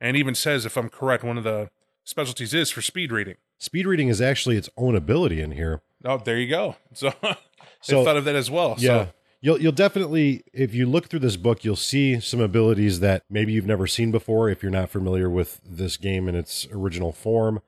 And 0.01 0.17
even 0.17 0.35
says, 0.37 0.65
if 0.65 0.77
I'm 0.77 0.89
correct, 0.89 1.25
one 1.25 1.39
of 1.39 1.43
the 1.45 1.71
specialties 2.05 2.55
is 2.55 2.71
for 2.71 2.81
speed 2.83 3.11
reading. 3.11 3.35
Speed 3.59 3.85
reading 3.87 4.07
is 4.09 4.21
actually 4.21 4.57
its 4.57 4.71
own 4.77 4.95
ability 4.95 5.41
in 5.41 5.51
here. 5.51 5.81
Oh, 6.05 6.19
there 6.19 6.39
you 6.39 6.49
go. 6.49 6.77
So, 6.93 7.13
So- 7.81 8.03
I 8.03 8.05
thought 8.05 8.17
of 8.17 8.25
that 8.25 8.37
as 8.37 8.49
well. 8.51 8.77
Yeah. 8.79 9.07
So, 9.07 9.09
You'll 9.41 9.61
you'll 9.61 9.73
definitely 9.73 10.43
if 10.53 10.75
you 10.75 10.87
look 10.87 11.09
through 11.09 11.21
this 11.21 11.37
book, 11.37 11.65
you'll 11.65 11.77
see 11.77 12.19
some 12.19 12.41
abilities 12.41 13.01
that 13.01 13.23
maybe 13.31 13.53
you've 13.53 13.67
never 13.67 13.87
seen 13.87 14.11
before 14.11 14.49
if 14.49 14.63
you're 14.63 14.73
not 14.73 14.91
familiar 14.91 15.31
with 15.31 15.61
this 15.65 15.97
game 15.97 16.29
in 16.29 16.35
its 16.35 16.67
original 16.73 17.13
form. 17.13 17.61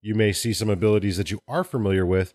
You 0.00 0.14
may 0.14 0.32
see 0.32 0.52
some 0.52 0.70
abilities 0.70 1.16
that 1.18 1.30
you 1.30 1.40
are 1.46 1.64
familiar 1.64 2.06
with. 2.06 2.32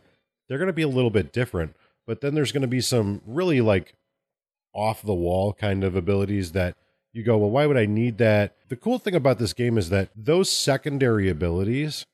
They're 0.48 0.60
going 0.60 0.68
to 0.68 0.74
be 0.74 0.84
a 0.84 0.88
little 0.88 1.10
bit 1.10 1.34
different, 1.34 1.76
but 2.06 2.22
then 2.22 2.36
there's 2.36 2.52
going 2.52 2.62
to 2.62 2.68
be 2.68 2.82
some 2.82 3.22
really 3.26 3.62
like 3.62 3.96
off 4.74 5.02
the 5.02 5.14
wall 5.14 5.54
kind 5.54 5.84
of 5.84 5.96
abilities 5.96 6.52
that 6.52 6.76
you 7.14 7.24
go, 7.24 7.38
"Well, 7.38 7.50
why 7.50 7.66
would 7.66 7.78
I 7.78 7.88
need 7.88 8.20
that?" 8.20 8.56
The 8.70 8.76
cool 8.76 9.00
thing 9.00 9.16
about 9.16 9.40
this 9.40 9.54
game 9.54 9.78
is 9.78 9.90
that 9.90 10.10
those 10.16 10.52
secondary 10.52 11.30
abilities 11.30 12.06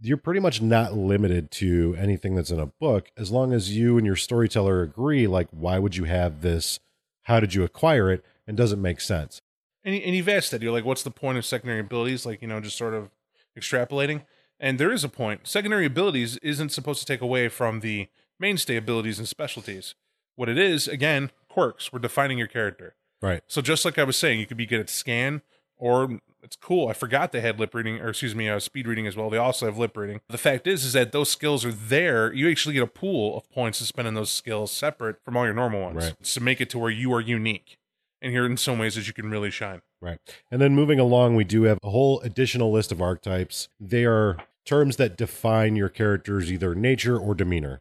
you're 0.00 0.16
pretty 0.16 0.40
much 0.40 0.62
not 0.62 0.94
limited 0.94 1.50
to 1.50 1.94
anything 1.98 2.34
that's 2.34 2.50
in 2.50 2.58
a 2.58 2.66
book 2.66 3.10
as 3.16 3.30
long 3.30 3.52
as 3.52 3.76
you 3.76 3.96
and 3.98 4.06
your 4.06 4.16
storyteller 4.16 4.82
agree 4.82 5.26
like 5.26 5.48
why 5.50 5.78
would 5.78 5.96
you 5.96 6.04
have 6.04 6.40
this 6.40 6.80
how 7.24 7.38
did 7.38 7.54
you 7.54 7.62
acquire 7.62 8.10
it 8.10 8.24
and 8.46 8.56
does 8.56 8.72
it 8.72 8.78
make 8.78 9.00
sense 9.00 9.40
and, 9.84 9.94
and 9.94 10.14
you've 10.14 10.28
asked 10.28 10.50
that. 10.50 10.62
You're 10.62 10.72
like, 10.72 10.84
what's 10.84 11.02
the 11.02 11.10
point 11.10 11.38
of 11.38 11.46
secondary 11.46 11.80
abilities? 11.80 12.26
Like, 12.26 12.42
you 12.42 12.48
know, 12.48 12.60
just 12.60 12.76
sort 12.76 12.94
of 12.94 13.10
extrapolating. 13.58 14.24
And 14.58 14.78
there 14.78 14.92
is 14.92 15.04
a 15.04 15.08
point. 15.08 15.46
Secondary 15.46 15.86
abilities 15.86 16.36
isn't 16.38 16.70
supposed 16.70 17.00
to 17.00 17.06
take 17.06 17.20
away 17.20 17.48
from 17.48 17.80
the 17.80 18.08
mainstay 18.38 18.76
abilities 18.76 19.18
and 19.18 19.26
specialties. 19.26 19.94
What 20.36 20.48
it 20.48 20.58
is, 20.58 20.86
again, 20.86 21.30
quirks. 21.48 21.92
We're 21.92 21.98
defining 21.98 22.38
your 22.38 22.46
character. 22.46 22.94
Right. 23.22 23.42
So 23.46 23.62
just 23.62 23.84
like 23.84 23.98
I 23.98 24.04
was 24.04 24.16
saying, 24.16 24.40
you 24.40 24.46
could 24.46 24.56
be 24.56 24.66
good 24.66 24.80
at 24.80 24.90
scan 24.90 25.42
or 25.76 26.20
it's 26.42 26.56
cool. 26.56 26.88
I 26.88 26.92
forgot 26.92 27.32
they 27.32 27.40
had 27.40 27.58
lip 27.58 27.74
reading, 27.74 27.98
or 28.00 28.08
excuse 28.08 28.34
me, 28.34 28.48
uh, 28.48 28.58
speed 28.60 28.86
reading 28.86 29.06
as 29.06 29.16
well. 29.16 29.30
They 29.30 29.36
also 29.38 29.66
have 29.66 29.78
lip 29.78 29.96
reading. 29.96 30.20
The 30.28 30.38
fact 30.38 30.66
is, 30.66 30.84
is 30.84 30.92
that 30.94 31.12
those 31.12 31.30
skills 31.30 31.64
are 31.64 31.72
there. 31.72 32.32
You 32.32 32.50
actually 32.50 32.74
get 32.74 32.82
a 32.82 32.86
pool 32.88 33.36
of 33.36 33.48
points 33.50 33.78
to 33.78 33.84
spend 33.84 34.08
in 34.08 34.14
those 34.14 34.30
skills 34.30 34.70
separate 34.72 35.16
from 35.24 35.36
all 35.36 35.44
your 35.44 35.54
normal 35.54 35.80
ones 35.82 35.96
Right. 36.04 36.22
to 36.22 36.40
make 36.40 36.60
it 36.60 36.70
to 36.70 36.78
where 36.78 36.90
you 36.90 37.12
are 37.12 37.20
unique. 37.20 37.76
And 38.22 38.32
here, 38.32 38.44
in 38.44 38.56
some 38.56 38.78
ways, 38.78 38.96
that 38.96 39.06
you 39.06 39.14
can 39.14 39.30
really 39.30 39.50
shine. 39.50 39.80
Right. 40.02 40.18
And 40.50 40.60
then 40.60 40.74
moving 40.74 40.98
along, 41.00 41.36
we 41.36 41.44
do 41.44 41.62
have 41.64 41.78
a 41.82 41.90
whole 41.90 42.20
additional 42.20 42.70
list 42.70 42.92
of 42.92 43.00
archetypes. 43.00 43.68
They 43.78 44.04
are 44.04 44.36
terms 44.66 44.96
that 44.96 45.16
define 45.16 45.74
your 45.76 45.88
character's 45.88 46.52
either 46.52 46.74
nature 46.74 47.18
or 47.18 47.34
demeanor. 47.34 47.80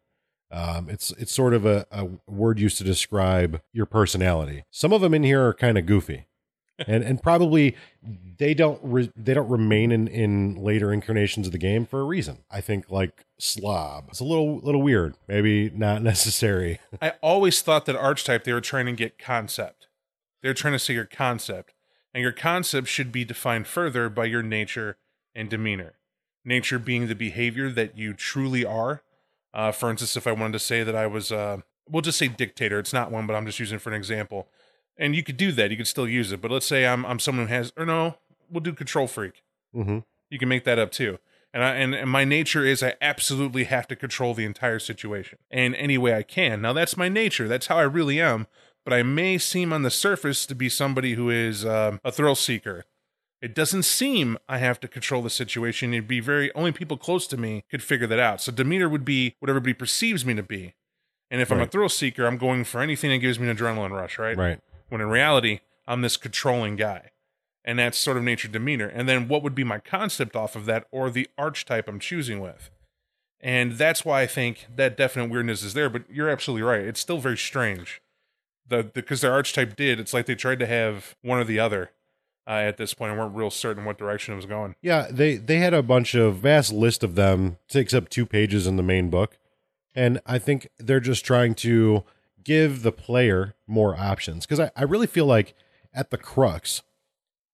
Um, 0.51 0.89
it's 0.89 1.11
it's 1.11 1.33
sort 1.33 1.53
of 1.53 1.65
a, 1.65 1.85
a 1.91 2.07
word 2.25 2.59
used 2.59 2.77
to 2.79 2.83
describe 2.83 3.61
your 3.73 3.85
personality. 3.85 4.63
Some 4.71 4.91
of 4.93 5.01
them 5.01 5.13
in 5.13 5.23
here 5.23 5.45
are 5.45 5.53
kind 5.53 5.77
of 5.77 5.85
goofy, 5.85 6.25
and 6.87 7.03
and 7.03 7.21
probably 7.21 7.75
they 8.37 8.53
don't 8.53 8.79
re- 8.83 9.11
they 9.15 9.33
don't 9.33 9.49
remain 9.49 9.91
in 9.91 10.07
in 10.07 10.55
later 10.55 10.91
incarnations 10.93 11.47
of 11.47 11.51
the 11.51 11.57
game 11.57 11.85
for 11.85 11.99
a 12.01 12.03
reason. 12.03 12.39
I 12.49 12.61
think 12.61 12.89
like 12.89 13.25
slob. 13.37 14.05
It's 14.09 14.19
a 14.19 14.25
little 14.25 14.59
little 14.59 14.81
weird. 14.81 15.15
Maybe 15.27 15.69
not 15.69 16.01
necessary. 16.03 16.79
I 17.01 17.13
always 17.21 17.61
thought 17.61 17.85
that 17.85 17.95
archetype 17.95 18.43
they 18.43 18.53
were 18.53 18.61
trying 18.61 18.85
to 18.87 18.93
get 18.93 19.17
concept. 19.17 19.87
They're 20.41 20.53
trying 20.53 20.73
to 20.73 20.79
say 20.79 20.93
your 20.93 21.05
concept, 21.05 21.73
and 22.13 22.21
your 22.21 22.31
concept 22.31 22.87
should 22.87 23.11
be 23.11 23.25
defined 23.25 23.67
further 23.67 24.09
by 24.09 24.25
your 24.25 24.43
nature 24.43 24.97
and 25.35 25.49
demeanor. 25.49 25.93
Nature 26.45 26.79
being 26.79 27.07
the 27.07 27.15
behavior 27.15 27.69
that 27.69 27.97
you 27.97 28.13
truly 28.13 28.65
are. 28.65 29.03
Uh, 29.53 29.71
for 29.71 29.89
instance, 29.89 30.15
if 30.15 30.27
I 30.27 30.31
wanted 30.31 30.53
to 30.53 30.59
say 30.59 30.83
that 30.83 30.95
I 30.95 31.07
was, 31.07 31.31
uh, 31.31 31.57
we'll 31.89 32.01
just 32.01 32.17
say 32.17 32.27
dictator. 32.27 32.79
It's 32.79 32.93
not 32.93 33.11
one, 33.11 33.27
but 33.27 33.35
I'm 33.35 33.45
just 33.45 33.59
using 33.59 33.79
for 33.79 33.89
an 33.89 33.95
example. 33.95 34.47
And 34.99 35.15
you 35.15 35.23
could 35.23 35.37
do 35.37 35.51
that. 35.53 35.71
You 35.71 35.77
could 35.77 35.87
still 35.87 36.07
use 36.07 36.31
it. 36.31 36.41
But 36.41 36.51
let's 36.51 36.67
say 36.67 36.85
I'm 36.85 37.05
I'm 37.05 37.17
someone 37.19 37.47
who 37.47 37.53
has, 37.53 37.71
or 37.77 37.85
no, 37.85 38.15
we'll 38.51 38.61
do 38.61 38.73
control 38.73 39.07
freak. 39.07 39.41
hmm 39.73 39.99
You 40.29 40.37
can 40.37 40.49
make 40.49 40.65
that 40.65 40.77
up 40.77 40.91
too. 40.91 41.17
And 41.53 41.63
I 41.63 41.75
and, 41.75 41.95
and 41.95 42.09
my 42.09 42.25
nature 42.25 42.63
is 42.65 42.83
I 42.83 42.93
absolutely 43.01 43.63
have 43.63 43.87
to 43.87 43.95
control 43.95 44.33
the 44.35 44.45
entire 44.45 44.77
situation 44.77 45.39
in 45.49 45.73
any 45.73 45.97
way 45.97 46.13
I 46.13 46.21
can. 46.23 46.61
Now 46.61 46.73
that's 46.73 46.97
my 46.97 47.09
nature. 47.09 47.47
That's 47.47 47.67
how 47.67 47.77
I 47.77 47.83
really 47.83 48.19
am. 48.21 48.45
But 48.85 48.93
I 48.93 49.03
may 49.03 49.37
seem 49.37 49.71
on 49.73 49.83
the 49.83 49.89
surface 49.91 50.45
to 50.45 50.55
be 50.55 50.69
somebody 50.69 51.13
who 51.13 51.29
is 51.29 51.65
um, 51.65 51.99
a 52.03 52.11
thrill 52.11 52.35
seeker. 52.35 52.85
It 53.41 53.55
doesn't 53.55 53.83
seem 53.83 54.37
I 54.49 54.57
have 54.57 54.79
to 54.81 54.87
control 54.87 55.21
the 55.21 55.29
situation. 55.29 55.93
It'd 55.93 56.07
be 56.07 56.19
very 56.19 56.53
only 56.55 56.71
people 56.73 56.97
close 56.97 57.25
to 57.27 57.37
me 57.37 57.63
could 57.71 57.81
figure 57.81 58.07
that 58.07 58.19
out. 58.19 58.41
So 58.41 58.51
Demeanor 58.51 58.89
would 58.89 59.05
be 59.05 59.35
what 59.39 59.49
everybody 59.49 59.73
perceives 59.73 60.25
me 60.25 60.33
to 60.35 60.43
be. 60.43 60.73
And 61.31 61.39
if 61.41 61.51
I'm 61.51 61.59
a 61.61 61.67
thrill 61.67 61.89
seeker, 61.89 62.25
I'm 62.25 62.37
going 62.37 62.63
for 62.63 62.81
anything 62.81 63.11
that 63.11 63.19
gives 63.19 63.39
me 63.39 63.47
an 63.47 63.55
adrenaline 63.55 63.91
rush, 63.91 64.17
right? 64.17 64.35
Right. 64.35 64.59
When 64.89 65.01
in 65.01 65.07
reality 65.07 65.59
i'm 65.87 66.01
this 66.01 66.17
controlling 66.17 66.75
guy. 66.75 67.11
And 67.65 67.77
that's 67.77 67.97
sort 67.97 68.17
of 68.17 68.23
nature 68.23 68.47
demeanor. 68.47 68.87
And 68.87 69.07
then 69.07 69.27
what 69.27 69.43
would 69.43 69.53
be 69.53 69.63
my 69.63 69.79
concept 69.79 70.35
off 70.35 70.55
of 70.55 70.65
that 70.65 70.87
or 70.91 71.09
the 71.09 71.27
archetype 71.37 71.87
i'm 71.87 71.99
choosing 71.99 72.39
with? 72.39 72.71
And 73.39 73.73
that's 73.73 74.03
why 74.03 74.21
i 74.21 74.27
think 74.27 74.67
that 74.75 74.97
definite 74.97 75.29
weirdness 75.29 75.63
is 75.63 75.73
there 75.73 75.89
but 75.89 76.03
you're 76.09 76.29
absolutely 76.29 76.63
right. 76.63 76.81
It's 76.81 76.99
still 76.99 77.19
very 77.19 77.37
strange. 77.37 78.01
The 78.67 78.83
because 78.83 79.21
their 79.21 79.33
archetype 79.33 79.75
did 79.75 79.99
it's 79.99 80.13
like 80.13 80.25
they 80.25 80.35
tried 80.35 80.59
to 80.59 80.67
have 80.67 81.15
one 81.21 81.39
or 81.39 81.43
the 81.43 81.59
other 81.59 81.91
uh, 82.49 82.53
at 82.53 82.77
this 82.77 82.95
point 82.95 83.11
and 83.11 83.19
weren't 83.19 83.35
real 83.35 83.51
certain 83.51 83.85
what 83.85 83.99
direction 83.99 84.33
it 84.33 84.37
was 84.37 84.47
going. 84.47 84.75
Yeah, 84.81 85.07
they 85.11 85.35
they 85.35 85.57
had 85.57 85.73
a 85.73 85.83
bunch 85.83 86.15
of 86.15 86.37
vast 86.37 86.73
list 86.73 87.03
of 87.03 87.13
them. 87.13 87.57
Takes 87.67 87.93
up 87.93 88.09
two 88.09 88.25
pages 88.25 88.65
in 88.65 88.75
the 88.75 88.83
main 88.83 89.11
book, 89.11 89.37
and 89.93 90.19
I 90.25 90.39
think 90.39 90.67
they're 90.79 90.99
just 90.99 91.23
trying 91.23 91.53
to 91.55 92.03
give 92.49 92.81
the 92.81 92.91
player 92.91 93.53
more 93.67 93.95
options 93.95 94.43
because 94.43 94.59
I, 94.59 94.71
I 94.75 94.81
really 94.81 95.05
feel 95.05 95.27
like 95.27 95.53
at 95.93 96.09
the 96.09 96.17
crux, 96.17 96.81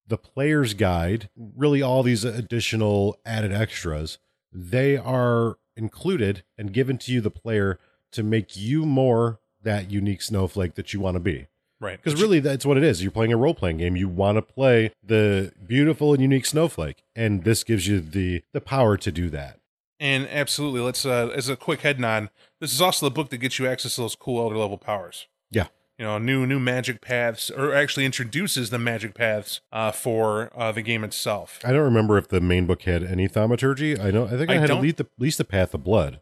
the 0.08 0.18
player's 0.18 0.74
guide, 0.74 1.30
really 1.36 1.82
all 1.82 2.02
these 2.02 2.24
additional 2.24 3.20
added 3.26 3.52
extras, 3.52 4.20
they 4.54 4.96
are 4.96 5.58
included 5.76 6.46
and 6.58 6.72
given 6.72 6.98
to 7.00 7.12
you, 7.12 7.20
the 7.20 7.30
player, 7.30 7.78
to 8.14 8.24
make 8.24 8.56
you 8.56 8.86
more 8.86 9.42
that 9.62 9.92
unique 9.92 10.22
snowflake 10.22 10.76
that 10.76 10.94
you 10.94 11.02
want 11.02 11.16
to 11.16 11.20
be. 11.20 11.48
right 11.82 12.02
Because 12.02 12.22
really, 12.22 12.40
that's 12.40 12.66
what 12.66 12.78
it 12.78 12.84
is. 12.84 13.04
You're 13.04 13.12
playing 13.12 13.34
a 13.34 13.38
role 13.38 13.54
playing 13.54 13.80
game. 13.80 13.98
You 13.98 14.08
want 14.08 14.38
to 14.38 14.42
play 14.42 14.94
the 15.04 15.52
beautiful 15.68 16.14
and 16.14 16.22
unique 16.22 16.46
snowflake, 16.46 17.04
and 17.18 17.44
this 17.44 17.66
gives 17.66 17.86
you 17.86 18.00
the 18.00 18.44
the 18.54 18.62
power 18.62 18.96
to 18.96 19.12
do 19.12 19.30
that. 19.32 19.60
And 20.00 20.28
absolutely 20.30 20.82
let's 20.82 21.06
uh 21.06 21.28
as 21.36 21.48
a 21.50 21.56
quick 21.56 21.82
head 21.82 22.00
nod 22.00 22.30
this 22.60 22.74
is 22.74 22.82
also 22.82 23.06
the 23.06 23.12
book 23.12 23.30
that 23.30 23.38
gets 23.38 23.58
you 23.60 23.68
access 23.68 23.96
to 23.96 24.02
those 24.02 24.16
cool 24.16 24.42
elder 24.42 24.58
level 24.58 24.78
powers 24.78 25.28
Yeah, 25.52 25.68
you 25.98 26.06
know 26.06 26.18
new 26.18 26.46
new 26.46 26.60
magic 26.60 27.00
paths 27.02 27.50
or 27.50 27.74
actually 27.74 28.06
introduces 28.06 28.70
the 28.70 28.80
magic 28.80 29.14
paths 29.14 29.62
uh, 29.72 29.92
for 29.92 30.52
uh, 30.56 30.72
the 30.72 30.82
game 30.82 31.04
itself 31.04 31.60
I 31.64 31.72
don't 31.72 31.84
remember 31.84 32.18
if 32.18 32.28
the 32.28 32.42
main 32.42 32.66
book 32.66 32.82
had 32.84 33.04
any 33.04 33.28
thaumaturgy. 33.28 34.00
I 34.00 34.12
know. 34.12 34.26
I 34.26 34.32
think 34.38 34.50
I, 34.50 34.56
I 34.56 34.58
had 34.58 34.72
at 34.72 34.82
least 34.82 34.98
the, 34.98 35.06
at 35.06 35.10
least 35.22 35.38
the 35.38 35.46
path 35.46 35.74
of 35.74 35.84
blood. 35.84 36.20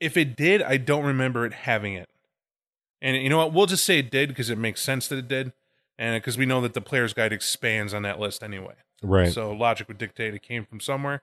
if 0.00 0.16
it 0.16 0.36
did 0.36 0.62
i 0.62 0.76
don't 0.76 1.04
remember 1.04 1.44
it 1.46 1.52
having 1.52 1.94
it 1.94 2.08
and 3.02 3.16
you 3.16 3.28
know 3.28 3.38
what 3.38 3.52
we'll 3.52 3.66
just 3.66 3.84
say 3.84 3.98
it 3.98 4.10
did 4.10 4.28
because 4.28 4.50
it 4.50 4.58
makes 4.58 4.80
sense 4.80 5.08
that 5.08 5.18
it 5.18 5.28
did 5.28 5.52
and 5.98 6.20
because 6.20 6.36
we 6.38 6.46
know 6.46 6.60
that 6.60 6.74
the 6.74 6.80
player's 6.80 7.12
guide 7.14 7.32
expands 7.32 7.92
on 7.94 8.02
that 8.02 8.20
list 8.20 8.42
anyway 8.42 8.74
Right. 9.02 9.32
so 9.32 9.52
logic 9.52 9.88
would 9.88 9.98
dictate 9.98 10.32
it 10.34 10.42
came 10.42 10.64
from 10.64 10.80
somewhere 10.80 11.22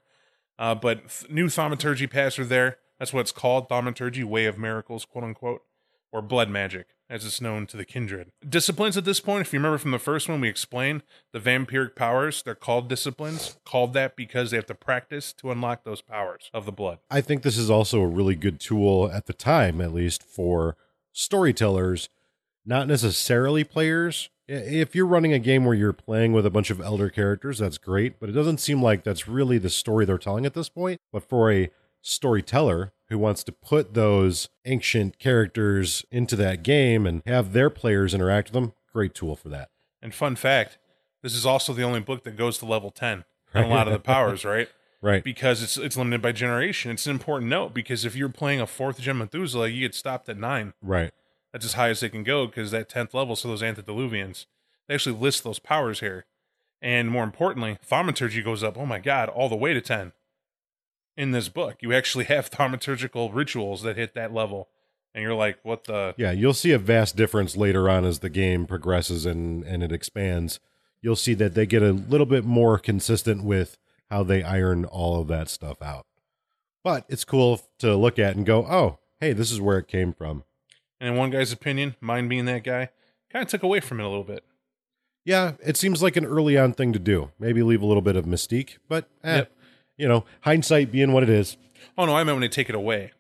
uh, 0.60 0.76
but 0.76 1.26
new 1.30 1.50
thaumaturgy 1.50 2.08
paths 2.08 2.40
are 2.40 2.46
there 2.46 2.78
that's 3.00 3.14
what 3.14 3.22
it's 3.22 3.32
called 3.32 3.70
thaumaturgy 3.70 4.24
way 4.24 4.46
of 4.46 4.58
miracles 4.58 5.06
quote 5.06 5.24
unquote 5.24 5.64
or 6.12 6.22
blood 6.22 6.50
magic 6.50 6.88
as 7.10 7.26
it's 7.26 7.42
known 7.42 7.66
to 7.68 7.78
the 7.78 7.86
kindred 7.86 8.32
disciplines 8.48 8.96
at 8.98 9.06
this 9.06 9.20
point 9.20 9.42
if 9.42 9.54
you 9.54 9.60
remember 9.60 9.78
from 9.78 9.92
the 9.92 10.00
first 10.00 10.30
one 10.30 10.42
we 10.42 10.50
explained 10.50 11.04
the 11.32 11.40
vampiric 11.40 11.96
powers 11.96 12.42
they're 12.44 12.56
called 12.56 12.88
disciplines 12.88 13.58
called 13.66 13.94
that 13.94 14.16
because 14.16 14.52
they 14.52 14.58
have 14.58 14.66
to 14.66 14.76
practice 14.76 15.34
to 15.34 15.52
unlock 15.52 15.84
those 15.84 16.02
powers 16.02 16.50
of 16.54 16.66
the 16.66 16.72
blood 16.72 17.00
I 17.10 17.22
think 17.22 17.44
this 17.44 17.58
is 17.58 17.70
also 17.70 18.02
a 18.02 18.08
really 18.08 18.36
good 18.36 18.60
tool 18.60 19.12
at 19.12 19.26
the 19.26 19.34
time, 19.34 19.82
at 19.82 19.94
least 19.94 20.24
for 20.24 20.78
storytellers, 21.12 22.10
not 22.66 22.88
necessarily 22.88 23.64
players. 23.64 24.30
If 24.48 24.94
you're 24.96 25.06
running 25.06 25.32
a 25.32 25.40
game 25.40 25.64
where 25.64 25.76
you're 25.76 25.94
playing 25.94 26.34
with 26.34 26.46
a 26.46 26.50
bunch 26.50 26.70
of 26.70 26.82
elder 26.82 27.10
characters, 27.10 27.60
that's 27.60 27.78
great, 27.78 28.20
but 28.20 28.30
it 28.30 28.34
doesn't 28.34 28.60
seem 28.60 28.82
like 28.82 29.04
that's 29.04 29.28
really 29.28 29.58
the 29.58 29.70
story 29.70 30.06
they're 30.06 30.18
telling 30.18 30.46
at 30.46 30.54
this 30.54 30.70
point. 30.70 31.00
But 31.12 31.28
for 31.28 31.52
a 31.52 31.70
storyteller 32.02 32.92
who 33.08 33.18
wants 33.18 33.44
to 33.46 33.52
put 33.52 33.94
those 33.94 34.50
ancient 34.66 35.18
characters 35.18 36.06
into 36.12 36.36
that 36.36 36.62
game 36.64 37.06
and 37.06 37.22
have 37.26 37.54
their 37.54 37.70
players 37.70 38.14
interact 38.14 38.50
with 38.50 38.54
them, 38.54 38.74
great 38.92 39.14
tool 39.14 39.36
for 39.36 39.50
that. 39.50 39.70
And 40.02 40.14
fun 40.14 40.36
fact, 40.36 40.78
this 41.22 41.34
is 41.34 41.46
also 41.46 41.74
the 41.74 41.84
only 41.84 42.02
book 42.02 42.24
that 42.26 42.36
goes 42.36 42.58
to 42.58 42.66
level 42.66 42.92
10 42.92 43.24
on 43.56 43.64
a 43.64 43.68
lot 43.68 43.88
of 43.88 43.94
the 43.94 44.00
powers, 44.04 44.44
right? 44.44 44.68
Right. 45.02 45.24
Because 45.24 45.62
it's 45.62 45.76
it's 45.76 45.98
limited 45.98 46.22
by 46.22 46.32
generation. 46.32 46.90
It's 46.92 47.06
an 47.06 47.12
important 47.12 47.50
note 47.50 47.74
because 47.74 48.06
if 48.06 48.16
you're 48.16 48.30
playing 48.30 48.62
a 48.62 48.68
fourth 48.68 49.02
gen 49.02 49.18
Methuselah, 49.18 49.68
you 49.68 49.82
get 49.82 49.94
stopped 49.94 50.30
at 50.30 50.38
nine. 50.38 50.74
Right. 50.82 51.12
That's 51.54 51.66
as 51.66 51.74
high 51.74 51.90
as 51.90 52.00
they 52.00 52.10
can 52.10 52.24
go 52.24 52.48
because 52.48 52.72
that 52.72 52.90
10th 52.90 53.14
level, 53.14 53.36
so 53.36 53.48
those 53.48 53.62
antediluvians, 53.62 54.48
they 54.88 54.96
actually 54.96 55.18
list 55.18 55.44
those 55.44 55.60
powers 55.60 56.00
here. 56.00 56.26
And 56.82 57.10
more 57.10 57.24
importantly, 57.24 57.78
thaumaturgy 57.82 58.42
goes 58.42 58.64
up, 58.64 58.78
oh 58.78 58.88
my 58.88 59.00
God, 59.00 59.30
all 59.30 59.48
the 59.48 59.56
way 59.56 59.74
to 59.74 59.80
10 59.80 60.12
in 61.16 61.32
this 61.32 61.48
book. 61.50 61.78
You 61.82 61.94
actually 61.94 62.26
have 62.26 62.50
thaumaturgical 62.50 63.34
rituals 63.34 63.84
that 63.84 63.98
hit 63.98 64.16
that 64.16 64.34
level. 64.34 64.68
And 65.16 65.22
you're 65.22 65.36
like, 65.36 65.60
what 65.62 65.84
the? 65.84 66.16
Yeah, 66.18 66.32
you'll 66.32 66.56
see 66.56 66.72
a 66.72 66.80
vast 66.80 67.16
difference 67.16 67.56
later 67.56 67.88
on 67.88 68.04
as 68.04 68.20
the 68.20 68.32
game 68.32 68.66
progresses 68.66 69.28
and 69.28 69.64
and 69.64 69.84
it 69.84 69.92
expands. 69.92 70.60
You'll 71.02 71.16
see 71.16 71.36
that 71.36 71.54
they 71.54 71.68
get 71.68 71.84
a 71.84 71.92
little 71.92 72.26
bit 72.26 72.46
more 72.46 72.80
consistent 72.80 73.44
with 73.44 73.78
how 74.10 74.24
they 74.24 74.42
iron 74.42 74.86
all 74.86 75.22
of 75.22 75.28
that 75.28 75.50
stuff 75.50 75.84
out. 75.84 76.08
But 76.84 77.06
it's 77.10 77.26
cool 77.26 77.62
to 77.78 77.96
look 77.96 78.18
at 78.18 78.36
and 78.36 78.44
go, 78.44 78.66
"Oh, 78.66 78.98
hey, 79.20 79.34
this 79.34 79.52
is 79.52 79.62
where 79.62 79.78
it 79.78 79.88
came 79.88 80.14
from." 80.14 80.46
And 81.04 81.12
in 81.12 81.18
one 81.18 81.32
guy's 81.32 81.52
opinion, 81.52 81.98
mine 82.00 82.30
being 82.30 82.46
that 82.46 82.64
guy, 82.64 82.88
kind 83.30 83.44
of 83.44 83.50
took 83.50 83.62
away 83.62 83.82
from 83.82 84.00
it 84.00 84.04
a 84.04 84.08
little 84.08 84.24
bit. 84.24 84.46
Yeah, 85.26 85.54
it 85.62 85.76
seems 85.76 86.02
like 86.02 86.16
an 86.16 86.26
early 86.26 86.58
on 86.58 86.72
thing 86.72 86.94
to 86.94 87.00
do. 87.00 87.30
Maybe 87.38 87.62
leave 87.62 87.82
a 87.82 87.86
little 87.86 88.02
bit 88.02 88.16
of 88.16 88.24
mystique, 88.24 88.78
but 88.88 89.10
eh, 89.22 89.36
Yep. 89.40 89.52
you 89.98 90.08
know, 90.08 90.24
hindsight 90.42 90.94
being 90.94 91.12
what 91.12 91.24
it 91.24 91.30
is. 91.30 91.58
Oh 91.98 92.06
no, 92.06 92.16
I 92.16 92.24
meant 92.24 92.36
when 92.38 92.42
they 92.42 92.48
take 92.48 92.70
it 92.70 92.76
away. 92.76 93.12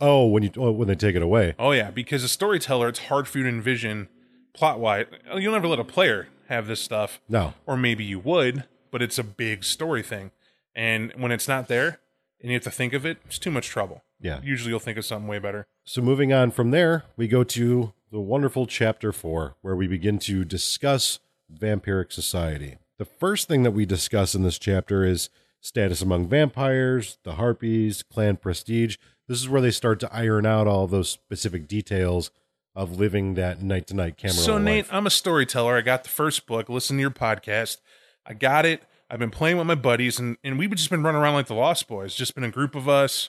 Oh, 0.00 0.24
when 0.26 0.44
you 0.44 0.50
oh, 0.56 0.70
when 0.70 0.86
they 0.86 0.94
take 0.94 1.16
it 1.16 1.22
away. 1.22 1.54
Oh 1.58 1.72
yeah, 1.72 1.90
because 1.90 2.22
a 2.22 2.28
storyteller, 2.28 2.88
it's 2.88 3.00
hard 3.06 3.26
for 3.26 3.38
you 3.38 3.44
to 3.44 3.50
envision 3.50 4.08
plot 4.54 4.78
wise. 4.78 5.06
You'll 5.36 5.52
never 5.52 5.66
let 5.66 5.80
a 5.80 5.84
player 5.84 6.28
have 6.48 6.68
this 6.68 6.80
stuff, 6.80 7.20
No. 7.28 7.54
or 7.66 7.76
maybe 7.76 8.04
you 8.04 8.20
would, 8.20 8.64
but 8.92 9.02
it's 9.02 9.18
a 9.18 9.24
big 9.24 9.64
story 9.64 10.02
thing, 10.04 10.30
and 10.76 11.12
when 11.16 11.32
it's 11.32 11.48
not 11.48 11.66
there 11.66 11.98
and 12.40 12.50
you 12.50 12.54
have 12.54 12.62
to 12.64 12.70
think 12.70 12.92
of 12.92 13.04
it, 13.04 13.18
it's 13.26 13.38
too 13.40 13.50
much 13.50 13.66
trouble. 13.68 14.04
Yeah. 14.22 14.40
Usually 14.42 14.70
you'll 14.70 14.80
think 14.80 14.98
of 14.98 15.04
something 15.04 15.28
way 15.28 15.38
better. 15.38 15.66
So 15.84 16.00
moving 16.00 16.32
on 16.32 16.50
from 16.50 16.70
there, 16.70 17.04
we 17.16 17.28
go 17.28 17.44
to 17.44 17.92
the 18.10 18.20
wonderful 18.20 18.66
chapter 18.66 19.12
4 19.12 19.56
where 19.62 19.76
we 19.76 19.86
begin 19.86 20.18
to 20.20 20.44
discuss 20.44 21.18
vampiric 21.52 22.12
society. 22.12 22.78
The 22.98 23.04
first 23.04 23.48
thing 23.48 23.62
that 23.64 23.72
we 23.72 23.84
discuss 23.84 24.34
in 24.34 24.42
this 24.42 24.58
chapter 24.58 25.04
is 25.04 25.28
status 25.60 26.02
among 26.02 26.28
vampires, 26.28 27.18
the 27.24 27.34
harpies, 27.34 28.02
clan 28.02 28.36
prestige. 28.36 28.96
This 29.28 29.40
is 29.40 29.48
where 29.48 29.60
they 29.60 29.70
start 29.70 30.00
to 30.00 30.14
iron 30.14 30.46
out 30.46 30.66
all 30.66 30.86
those 30.86 31.10
specific 31.10 31.66
details 31.66 32.30
of 32.74 32.98
living 32.98 33.34
that 33.34 33.62
night 33.62 33.86
to 33.88 33.94
night 33.94 34.16
camera. 34.16 34.34
So 34.34 34.58
Nate, 34.58 34.84
life. 34.84 34.94
I'm 34.94 35.06
a 35.06 35.10
storyteller. 35.10 35.76
I 35.76 35.80
got 35.80 36.04
the 36.04 36.10
first 36.10 36.46
book. 36.46 36.68
Listen 36.68 36.96
to 36.96 37.00
your 37.00 37.10
podcast. 37.10 37.78
I 38.26 38.34
got 38.34 38.64
it. 38.64 38.82
I've 39.10 39.18
been 39.18 39.30
playing 39.30 39.58
with 39.58 39.66
my 39.66 39.74
buddies, 39.74 40.18
and 40.18 40.38
and 40.42 40.58
we've 40.58 40.70
just 40.70 40.88
been 40.88 41.02
running 41.02 41.20
around 41.20 41.34
like 41.34 41.46
the 41.46 41.54
Lost 41.54 41.86
Boys. 41.86 42.14
Just 42.14 42.34
been 42.34 42.44
a 42.44 42.50
group 42.50 42.74
of 42.74 42.88
us, 42.88 43.28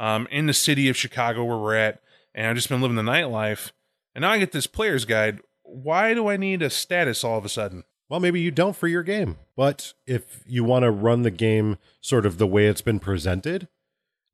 um, 0.00 0.26
in 0.30 0.46
the 0.46 0.54
city 0.54 0.88
of 0.88 0.96
Chicago 0.96 1.44
where 1.44 1.58
we're 1.58 1.76
at, 1.76 2.00
and 2.34 2.46
I've 2.46 2.56
just 2.56 2.70
been 2.70 2.80
living 2.80 2.96
the 2.96 3.02
nightlife. 3.02 3.70
And 4.14 4.22
now 4.22 4.32
I 4.32 4.38
get 4.38 4.50
this 4.50 4.66
player's 4.66 5.04
guide. 5.04 5.40
Why 5.62 6.14
do 6.14 6.28
I 6.28 6.36
need 6.36 6.62
a 6.62 6.70
status 6.70 7.22
all 7.22 7.38
of 7.38 7.44
a 7.44 7.48
sudden? 7.48 7.84
Well, 8.08 8.18
maybe 8.18 8.40
you 8.40 8.50
don't 8.50 8.74
for 8.74 8.88
your 8.88 9.04
game, 9.04 9.36
but 9.54 9.92
if 10.04 10.42
you 10.44 10.64
want 10.64 10.82
to 10.82 10.90
run 10.90 11.22
the 11.22 11.30
game 11.30 11.78
sort 12.00 12.26
of 12.26 12.38
the 12.38 12.46
way 12.46 12.66
it's 12.66 12.80
been 12.80 12.98
presented, 12.98 13.68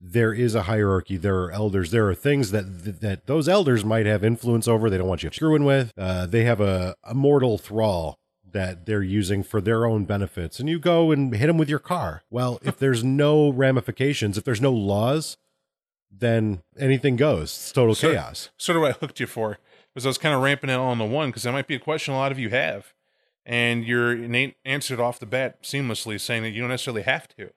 there 0.01 0.33
is 0.33 0.55
a 0.55 0.63
hierarchy. 0.63 1.19
There 1.19 1.43
are 1.43 1.51
elders. 1.51 1.91
There 1.91 2.09
are 2.09 2.15
things 2.15 2.53
that 2.53 3.01
that 3.01 3.27
those 3.27 3.49
elders 3.49 3.85
might 3.85 4.07
have 4.07 4.25
influence 4.25 4.67
over. 4.67 4.89
They 4.89 4.97
don't 4.97 5.09
want 5.09 5.23
you 5.23 5.31
screwing 5.31 5.65
with. 5.65 5.93
Uh, 5.99 6.25
they 6.25 6.45
have 6.45 6.61
a, 6.61 6.95
a 7.05 7.13
mortal 7.13 7.59
thrall 7.59 8.19
that 8.51 8.87
they're 8.87 9.03
using 9.03 9.43
for 9.43 9.61
their 9.61 9.85
own 9.85 10.05
benefits, 10.07 10.59
and 10.59 10.71
you 10.71 10.79
go 10.79 11.11
and 11.11 11.35
hit 11.35 11.49
them 11.49 11.59
with 11.59 11.69
your 11.69 11.79
car. 11.79 12.23
Well, 12.31 12.59
if 12.63 12.79
there's 12.79 13.05
no 13.05 13.51
ramifications, 13.51 14.39
if 14.39 14.45
there's 14.45 14.63
no 14.63 14.73
laws, 14.73 15.37
then 16.11 16.63
anything 16.79 17.17
goes. 17.17 17.45
It's 17.51 17.73
total 17.73 17.95
So- 17.95 18.11
chaos. 18.11 18.51
Sort 18.57 18.77
of 18.77 18.83
what 18.83 18.97
I 18.97 18.99
hooked 18.99 19.21
you 19.21 19.27
for 19.27 19.59
was 19.95 20.05
I 20.07 20.11
was 20.11 20.19
kind 20.19 20.35
of 20.35 20.43
ramping 20.43 20.71
it 20.71 20.75
all 20.75 20.91
on 20.91 20.99
the 20.99 21.05
one 21.05 21.31
because 21.31 21.45
that 21.45 21.53
might 21.53 21.67
be 21.67 21.75
a 21.75 21.81
question 21.81 22.15
a 22.15 22.17
lot 22.17 22.33
of 22.33 22.39
you 22.39 22.51
have, 22.51 22.93
and 23.45 23.85
your 23.85 24.15
Nate 24.15 24.57
answered 24.65 25.01
off 25.01 25.19
the 25.19 25.27
bat 25.27 25.63
seamlessly, 25.63 26.21
saying 26.21 26.43
that 26.43 26.51
you 26.51 26.61
don't 26.61 26.71
necessarily 26.71 27.03
have 27.03 27.29
to, 27.37 27.51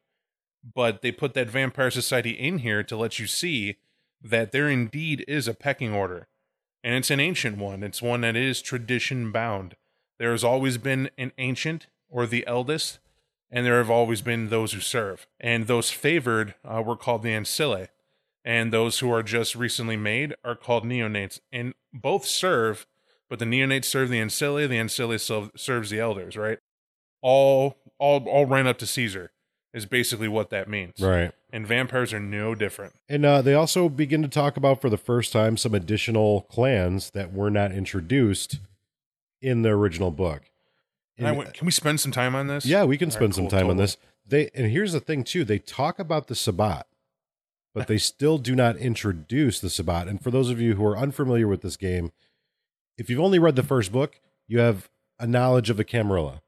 but 0.76 1.02
they 1.02 1.12
put 1.12 1.34
that 1.34 1.50
Vampire 1.50 1.92
Society 1.92 2.32
in 2.32 2.60
here 2.60 2.84
to 2.84 2.96
let 2.98 3.20
you 3.20 3.28
see 3.28 3.78
that 4.22 4.52
there 4.52 4.70
indeed 4.70 5.24
is 5.28 5.48
a 5.48 5.54
pecking 5.54 5.94
order, 5.94 6.28
and 6.84 6.96
it's 6.96 7.12
an 7.12 7.20
ancient 7.20 7.58
one. 7.58 7.84
It's 7.84 8.02
one 8.02 8.22
that 8.22 8.36
is 8.36 8.62
tradition 8.62 9.32
bound. 9.32 9.76
There 10.18 10.32
has 10.32 10.44
always 10.44 10.78
been 10.78 11.10
an 11.18 11.32
ancient 11.38 11.88
or 12.10 12.26
the 12.26 12.46
eldest, 12.48 13.00
and 13.52 13.66
there 13.66 13.78
have 13.78 13.90
always 13.90 14.22
been 14.22 14.50
those 14.50 14.74
who 14.74 14.80
serve, 14.82 15.28
and 15.40 15.68
those 15.68 15.90
favored 15.90 16.56
uh, 16.64 16.82
were 16.82 16.98
called 16.98 17.24
the 17.24 17.34
ancillae 17.34 17.88
and 18.44 18.72
those 18.72 19.00
who 19.00 19.12
are 19.12 19.24
just 19.24 19.56
recently 19.56 19.98
made 19.98 20.36
are 20.44 20.56
called 20.56 20.84
neonates. 20.84 21.40
And 21.52 21.74
both 21.94 22.26
serve, 22.26 22.88
but 23.30 23.40
the 23.40 23.46
neonates 23.46 23.86
serve 23.86 24.10
the 24.10 24.20
ancillae, 24.20 24.68
the 24.68 24.78
ancillae 24.78 25.20
serve, 25.20 25.52
serves 25.56 25.90
the 25.90 26.00
elders, 26.00 26.38
right? 26.38 26.60
All, 27.22 27.78
all, 27.98 28.28
all 28.28 28.46
ran 28.46 28.68
up 28.68 28.78
to 28.80 28.88
Caesar 28.88 29.32
is 29.74 29.86
basically 29.86 30.28
what 30.28 30.50
that 30.50 30.68
means. 30.68 31.00
Right. 31.00 31.32
And 31.52 31.68
vampires 31.68 32.14
are 32.14 32.20
no 32.20 32.56
different. 32.56 32.94
And 33.08 33.26
uh, 33.26 33.42
they 33.42 33.54
also 33.54 33.90
begin 33.90 34.22
to 34.22 34.28
talk 34.28 34.58
about 34.58 34.82
for 34.82 34.90
the 34.90 34.98
first 34.98 35.34
time 35.34 35.58
some 35.58 35.74
additional 35.74 36.42
clans 36.44 37.12
that 37.12 37.34
were 37.34 37.50
not 37.50 37.72
introduced 37.72 38.60
in 39.42 39.62
the 39.62 39.70
original 39.70 40.12
book. 40.12 40.44
And 41.18 41.28
I 41.28 41.32
went, 41.34 41.54
can 41.54 41.66
we 41.66 41.72
spend 41.72 42.00
some 42.00 42.12
time 42.12 42.34
on 42.34 42.48
this? 42.48 42.66
yeah, 42.66 42.86
we 42.86 42.98
can 42.98 43.08
All 43.08 43.10
right, 43.10 43.20
spend 43.20 43.36
some 43.36 43.50
cool, 43.50 43.60
time 43.60 43.70
on 43.70 43.78
this. 43.78 43.98
They 44.26 44.50
and 44.54 44.72
here's 44.72 44.94
the 44.94 45.00
thing 45.00 45.24
too. 45.24 45.44
They 45.44 45.60
talk 45.60 46.00
about 46.00 46.28
the 46.28 46.36
Sabbat, 46.36 46.88
but 47.74 47.88
they 47.88 47.98
still 47.98 48.38
do 48.38 48.56
not 48.56 48.78
introduce 48.78 49.60
the 49.60 49.70
Sabbat. 49.70 50.08
And 50.08 50.22
for 50.22 50.32
those 50.32 50.50
of 50.50 50.60
you 50.60 50.76
who 50.76 50.86
are 50.86 50.98
unfamiliar 50.98 51.48
with 51.48 51.62
this 51.62 51.78
game, 51.78 52.12
if 52.98 53.10
you've 53.10 53.20
only 53.20 53.40
read 53.40 53.56
the 53.56 53.64
first 53.64 53.92
book, 53.92 54.20
you 54.48 54.60
have 54.60 54.90
a 55.20 55.28
knowledge 55.28 55.70
of 55.70 55.78
the 55.78 55.84
Camarilla. 55.84 56.42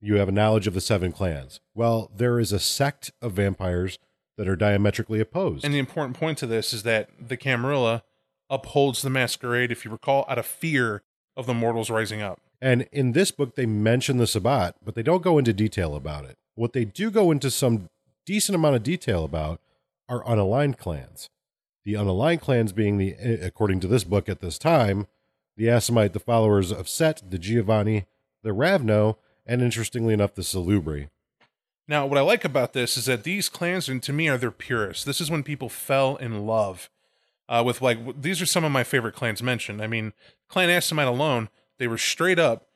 You 0.00 0.16
have 0.16 0.28
a 0.28 0.32
knowledge 0.32 0.66
of 0.66 0.74
the 0.74 0.80
seven 0.80 1.12
clans. 1.12 1.60
Well, 1.74 2.10
there 2.14 2.38
is 2.38 2.52
a 2.52 2.58
sect 2.58 3.12
of 3.22 3.32
vampires 3.32 3.98
that 4.36 4.48
are 4.48 4.56
diametrically 4.56 5.20
opposed. 5.20 5.64
And 5.64 5.72
the 5.72 5.78
important 5.78 6.18
point 6.18 6.38
to 6.38 6.46
this 6.46 6.72
is 6.72 6.82
that 6.82 7.08
the 7.18 7.36
Camarilla 7.36 8.02
upholds 8.50 9.02
the 9.02 9.10
masquerade, 9.10 9.72
if 9.72 9.84
you 9.84 9.90
recall, 9.90 10.26
out 10.28 10.38
of 10.38 10.46
fear 10.46 11.02
of 11.36 11.46
the 11.46 11.54
mortals 11.54 11.90
rising 11.90 12.20
up. 12.20 12.40
And 12.60 12.86
in 12.92 13.12
this 13.12 13.30
book, 13.30 13.54
they 13.54 13.66
mention 13.66 14.16
the 14.16 14.26
Sabbat, 14.26 14.76
but 14.84 14.94
they 14.94 15.02
don't 15.02 15.22
go 15.22 15.38
into 15.38 15.52
detail 15.52 15.94
about 15.94 16.24
it. 16.24 16.36
What 16.54 16.72
they 16.72 16.84
do 16.84 17.10
go 17.10 17.30
into 17.30 17.50
some 17.50 17.88
decent 18.24 18.54
amount 18.54 18.76
of 18.76 18.82
detail 18.82 19.24
about 19.24 19.60
are 20.08 20.24
unaligned 20.24 20.78
clans. 20.78 21.30
The 21.84 21.94
unaligned 21.94 22.40
clans 22.40 22.72
being 22.72 22.98
the, 22.98 23.14
eh, 23.18 23.36
according 23.42 23.80
to 23.80 23.88
this 23.88 24.04
book 24.04 24.28
at 24.28 24.40
this 24.40 24.58
time, 24.58 25.06
the 25.56 25.66
Assamite, 25.66 26.12
the 26.12 26.20
followers 26.20 26.70
of 26.70 26.88
Set, 26.88 27.22
the 27.30 27.38
Giovanni, 27.38 28.06
the 28.42 28.50
Ravnos, 28.50 29.16
and 29.46 29.62
interestingly 29.62 30.12
enough, 30.12 30.34
the 30.34 30.42
Salubri. 30.42 31.08
Now, 31.88 32.04
what 32.06 32.18
I 32.18 32.22
like 32.22 32.44
about 32.44 32.72
this 32.72 32.96
is 32.96 33.06
that 33.06 33.22
these 33.22 33.48
clans, 33.48 33.88
and 33.88 34.02
to 34.02 34.12
me, 34.12 34.28
are 34.28 34.36
their 34.38 34.50
purest. 34.50 35.06
This 35.06 35.20
is 35.20 35.30
when 35.30 35.44
people 35.44 35.68
fell 35.68 36.16
in 36.16 36.46
love 36.46 36.90
uh, 37.48 37.62
with 37.64 37.80
like 37.80 38.20
these 38.20 38.42
are 38.42 38.46
some 38.46 38.64
of 38.64 38.72
my 38.72 38.84
favorite 38.84 39.14
clans 39.14 39.42
mentioned. 39.42 39.80
I 39.80 39.86
mean, 39.86 40.12
Clan 40.48 40.68
Assamite 40.68 41.06
alone, 41.06 41.48
they 41.78 41.86
were 41.86 41.98
straight 41.98 42.38
up 42.38 42.66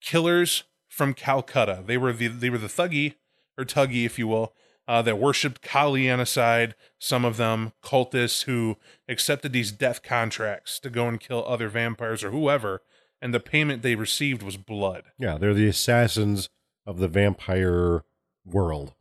killers 0.00 0.64
from 0.88 1.14
Calcutta. 1.14 1.82
They 1.86 1.96
were 1.96 2.12
the 2.12 2.28
they 2.28 2.50
were 2.50 2.58
the 2.58 2.66
Thuggee 2.66 3.14
or 3.56 3.64
tuggy, 3.64 4.04
if 4.04 4.18
you 4.18 4.26
will, 4.26 4.52
uh, 4.88 5.02
that 5.02 5.18
worshipped 5.18 5.62
Kali 5.62 6.10
on 6.10 6.20
a 6.20 6.26
side. 6.26 6.74
Some 6.98 7.24
of 7.24 7.36
them 7.36 7.72
cultists 7.82 8.44
who 8.44 8.76
accepted 9.08 9.52
these 9.52 9.72
death 9.72 10.02
contracts 10.02 10.78
to 10.80 10.90
go 10.90 11.08
and 11.08 11.20
kill 11.20 11.44
other 11.46 11.68
vampires 11.68 12.24
or 12.24 12.30
whoever, 12.30 12.82
and 13.20 13.32
the 13.32 13.40
payment 13.40 13.82
they 13.82 13.94
received 13.94 14.42
was 14.42 14.56
blood. 14.56 15.04
Yeah, 15.18 15.38
they're 15.38 15.54
the 15.54 15.68
assassins 15.68 16.48
of 16.86 16.98
the 16.98 17.08
vampire 17.08 18.04
world. 18.44 18.94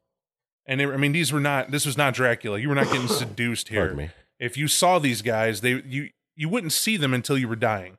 And 0.65 0.80
they, 0.80 0.86
I 0.86 0.98
mean, 0.98 1.12
these 1.12 1.34
were 1.34 1.39
not. 1.39 1.72
This 1.72 1.86
was 1.86 1.98
not 1.98 2.13
Dracula. 2.13 2.60
You 2.60 2.70
were 2.70 2.76
not 2.76 2.91
getting 2.91 3.08
seduced 3.08 3.70
here. 3.70 3.82
Pardon 3.82 3.98
me. 3.98 4.10
If 4.39 4.58
you 4.58 4.67
saw 4.67 5.00
these 5.00 5.22
guys, 5.22 5.62
they 5.62 5.82
you 5.84 6.10
you 6.36 6.50
wouldn't 6.50 6.74
see 6.74 6.98
them 6.98 7.13
until 7.13 7.38
you 7.38 7.48
were 7.48 7.56
dying, 7.56 7.98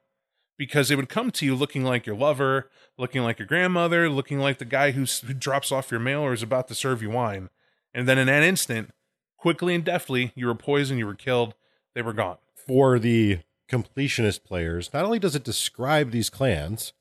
because 0.57 0.89
they 0.89 0.97
would 0.97 1.09
come 1.09 1.31
to 1.33 1.45
you 1.45 1.55
looking 1.55 1.83
like 1.83 2.07
your 2.07 2.17
lover, 2.17 2.71
looking 2.97 3.23
like 3.23 3.39
your 3.39 3.49
grandmother, 3.49 4.09
looking 4.09 4.39
like 4.39 4.59
the 4.59 4.65
guy 4.65 4.93
who's, 4.93 5.21
who 5.21 5.35
drops 5.35 5.73
off 5.73 5.91
your 5.91 6.01
mail 6.01 6.21
or 6.21 6.33
is 6.33 6.43
about 6.43 6.69
to 6.69 6.75
serve 6.75 7.03
you 7.03 7.11
wine, 7.11 7.51
and 7.95 8.09
then 8.09 8.19
in 8.19 8.27
that 8.27 8.43
instant, 8.43 8.91
quickly 9.37 9.75
and 9.75 9.85
deftly, 9.85 10.33
you 10.35 10.47
were 10.47 10.55
poisoned, 10.55 10.99
you 10.99 11.07
were 11.07 11.15
killed, 11.15 11.55
they 11.95 12.03
were 12.03 12.13
gone. 12.13 12.39
for 12.67 12.99
the 12.99 13.39
completionist 13.71 14.45
players, 14.45 14.93
not 14.93 15.05
only 15.05 15.19
does 15.19 15.35
it 15.35 15.45
describe 15.45 16.11
these 16.11 16.31
clans, 16.31 16.93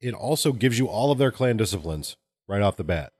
it 0.00 0.14
also 0.14 0.52
gives 0.52 0.78
you 0.78 0.86
all 0.86 1.10
of 1.10 1.18
their 1.18 1.30
clan 1.30 1.56
disciplines 1.56 2.16
right 2.46 2.62
off 2.62 2.76
the 2.76 2.84
bat. 2.84 3.12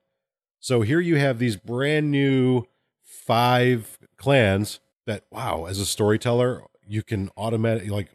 So 0.60 0.82
here 0.82 1.00
you 1.00 1.16
have 1.16 1.38
these 1.38 1.56
brand 1.56 2.10
new 2.10 2.64
five 3.04 3.98
clans 4.16 4.80
that, 5.06 5.24
wow, 5.30 5.66
as 5.66 5.78
a 5.78 5.86
storyteller, 5.86 6.62
you 6.86 7.02
can 7.02 7.30
automatically, 7.36 7.90
like, 7.90 8.08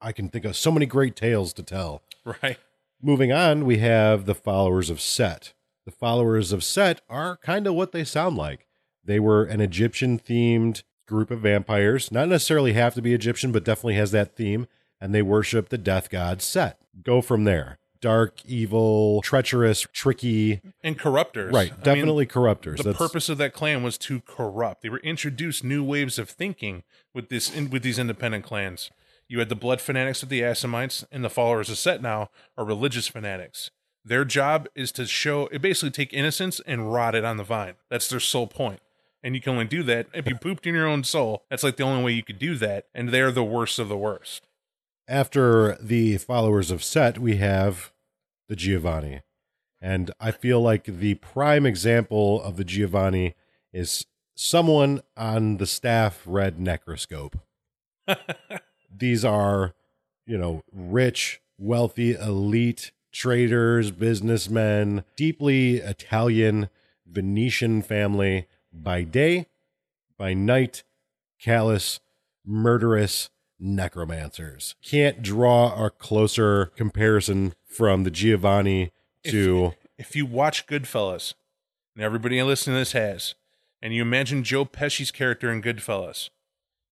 I 0.00 0.12
can 0.12 0.28
think 0.28 0.44
of 0.44 0.56
so 0.56 0.70
many 0.70 0.86
great 0.86 1.16
tales 1.16 1.52
to 1.54 1.62
tell. 1.62 2.02
Right. 2.42 2.58
Moving 3.02 3.32
on, 3.32 3.64
we 3.64 3.78
have 3.78 4.26
the 4.26 4.34
followers 4.34 4.90
of 4.90 5.00
Set. 5.00 5.52
The 5.84 5.92
followers 5.92 6.52
of 6.52 6.64
Set 6.64 7.02
are 7.10 7.36
kind 7.38 7.66
of 7.66 7.74
what 7.74 7.92
they 7.92 8.04
sound 8.04 8.36
like. 8.36 8.66
They 9.04 9.20
were 9.20 9.44
an 9.44 9.60
Egyptian 9.60 10.18
themed 10.18 10.82
group 11.06 11.30
of 11.30 11.40
vampires, 11.40 12.10
not 12.10 12.28
necessarily 12.28 12.72
have 12.72 12.94
to 12.94 13.02
be 13.02 13.12
Egyptian, 13.12 13.52
but 13.52 13.64
definitely 13.64 13.96
has 13.96 14.10
that 14.12 14.34
theme, 14.34 14.66
and 14.98 15.14
they 15.14 15.20
worship 15.20 15.68
the 15.68 15.76
death 15.76 16.08
god 16.08 16.40
Set. 16.40 16.78
Go 17.02 17.20
from 17.20 17.44
there. 17.44 17.78
Dark, 18.00 18.44
evil, 18.46 19.20
treacherous, 19.22 19.86
tricky. 19.92 20.60
And 20.82 20.98
corruptors. 20.98 21.52
Right, 21.52 21.72
I 21.72 21.74
mean, 21.74 21.84
definitely 21.84 22.26
corruptors. 22.26 22.82
the 22.82 22.94
purpose 22.94 23.28
of 23.28 23.38
that 23.38 23.52
clan 23.52 23.82
was 23.82 23.98
to 23.98 24.20
corrupt. 24.20 24.82
They 24.82 24.90
were 24.90 24.98
introduced 24.98 25.64
new 25.64 25.84
waves 25.84 26.18
of 26.18 26.28
thinking 26.30 26.82
with 27.14 27.28
this 27.28 27.54
in, 27.54 27.70
with 27.70 27.82
these 27.82 27.98
independent 27.98 28.44
clans. 28.44 28.90
You 29.28 29.38
had 29.38 29.48
the 29.48 29.54
blood 29.54 29.80
fanatics 29.80 30.22
of 30.22 30.28
the 30.28 30.42
Assamites, 30.42 31.04
and 31.10 31.24
the 31.24 31.30
followers 31.30 31.70
of 31.70 31.78
Set 31.78 32.02
now 32.02 32.30
are 32.58 32.64
religious 32.64 33.08
fanatics. 33.08 33.70
Their 34.04 34.24
job 34.24 34.68
is 34.74 34.92
to 34.92 35.06
show, 35.06 35.46
it 35.46 35.62
basically 35.62 35.90
take 35.90 36.12
innocence 36.12 36.60
and 36.66 36.92
rot 36.92 37.14
it 37.14 37.24
on 37.24 37.38
the 37.38 37.44
vine. 37.44 37.74
That's 37.88 38.08
their 38.08 38.20
sole 38.20 38.46
point. 38.46 38.80
And 39.22 39.34
you 39.34 39.40
can 39.40 39.52
only 39.52 39.64
do 39.64 39.82
that 39.84 40.08
if 40.12 40.28
you 40.28 40.36
pooped 40.36 40.66
in 40.66 40.74
your 40.74 40.86
own 40.86 41.02
soul. 41.04 41.44
That's 41.48 41.62
like 41.62 41.76
the 41.76 41.84
only 41.84 42.04
way 42.04 42.12
you 42.12 42.22
could 42.22 42.38
do 42.38 42.56
that. 42.56 42.88
And 42.94 43.08
they're 43.08 43.32
the 43.32 43.42
worst 43.42 43.78
of 43.78 43.88
the 43.88 43.96
worst. 43.96 44.46
After 45.08 45.78
the 45.80 46.18
followers 46.18 46.70
of 46.70 46.84
Set, 46.84 47.18
we 47.18 47.36
have 47.36 47.92
the 48.48 48.56
Giovanni. 48.56 49.22
And 49.80 50.10
I 50.20 50.30
feel 50.30 50.60
like 50.60 50.84
the 50.84 51.14
prime 51.14 51.64
example 51.64 52.42
of 52.42 52.56
the 52.56 52.64
Giovanni 52.64 53.34
is 53.72 54.06
someone 54.34 55.00
on 55.16 55.56
the 55.56 55.66
staff 55.66 56.22
read 56.26 56.58
Necroscope. 56.58 57.38
These 58.94 59.24
are, 59.24 59.74
you 60.26 60.36
know, 60.36 60.62
rich, 60.70 61.40
wealthy, 61.58 62.12
elite 62.12 62.92
traders, 63.14 63.92
businessmen, 63.92 65.04
deeply 65.16 65.76
Italian, 65.76 66.68
Venetian 67.06 67.80
family 67.80 68.46
by 68.72 69.02
day, 69.02 69.46
by 70.18 70.34
night, 70.34 70.82
callous, 71.40 72.00
murderous 72.44 73.30
necromancers. 73.58 74.74
Can't 74.82 75.22
draw 75.22 75.86
a 75.86 75.90
closer 75.90 76.66
comparison 76.76 77.54
from 77.64 78.02
the 78.02 78.10
Giovanni 78.10 78.90
to 79.28 79.74
if 79.96 80.16
you 80.16 80.26
watch 80.26 80.66
Goodfellas, 80.66 81.34
and 81.94 82.04
everybody 82.04 82.42
listening 82.42 82.74
to 82.74 82.80
this 82.80 82.92
has, 82.92 83.36
and 83.80 83.94
you 83.94 84.02
imagine 84.02 84.42
Joe 84.42 84.64
Pesci's 84.64 85.10
character 85.12 85.52
in 85.52 85.62
Goodfellas, 85.62 86.30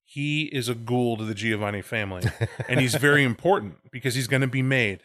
he 0.04 0.44
is 0.44 0.68
a 0.68 0.74
ghoul 0.74 1.16
to 1.16 1.24
the 1.24 1.34
Giovanni 1.34 1.82
family, 1.82 2.22
and 2.68 2.80
he's 2.80 2.94
very 2.94 3.24
important 3.24 3.90
because 3.90 4.14
he's 4.14 4.28
going 4.28 4.40
to 4.42 4.46
be 4.46 4.62
made. 4.62 5.00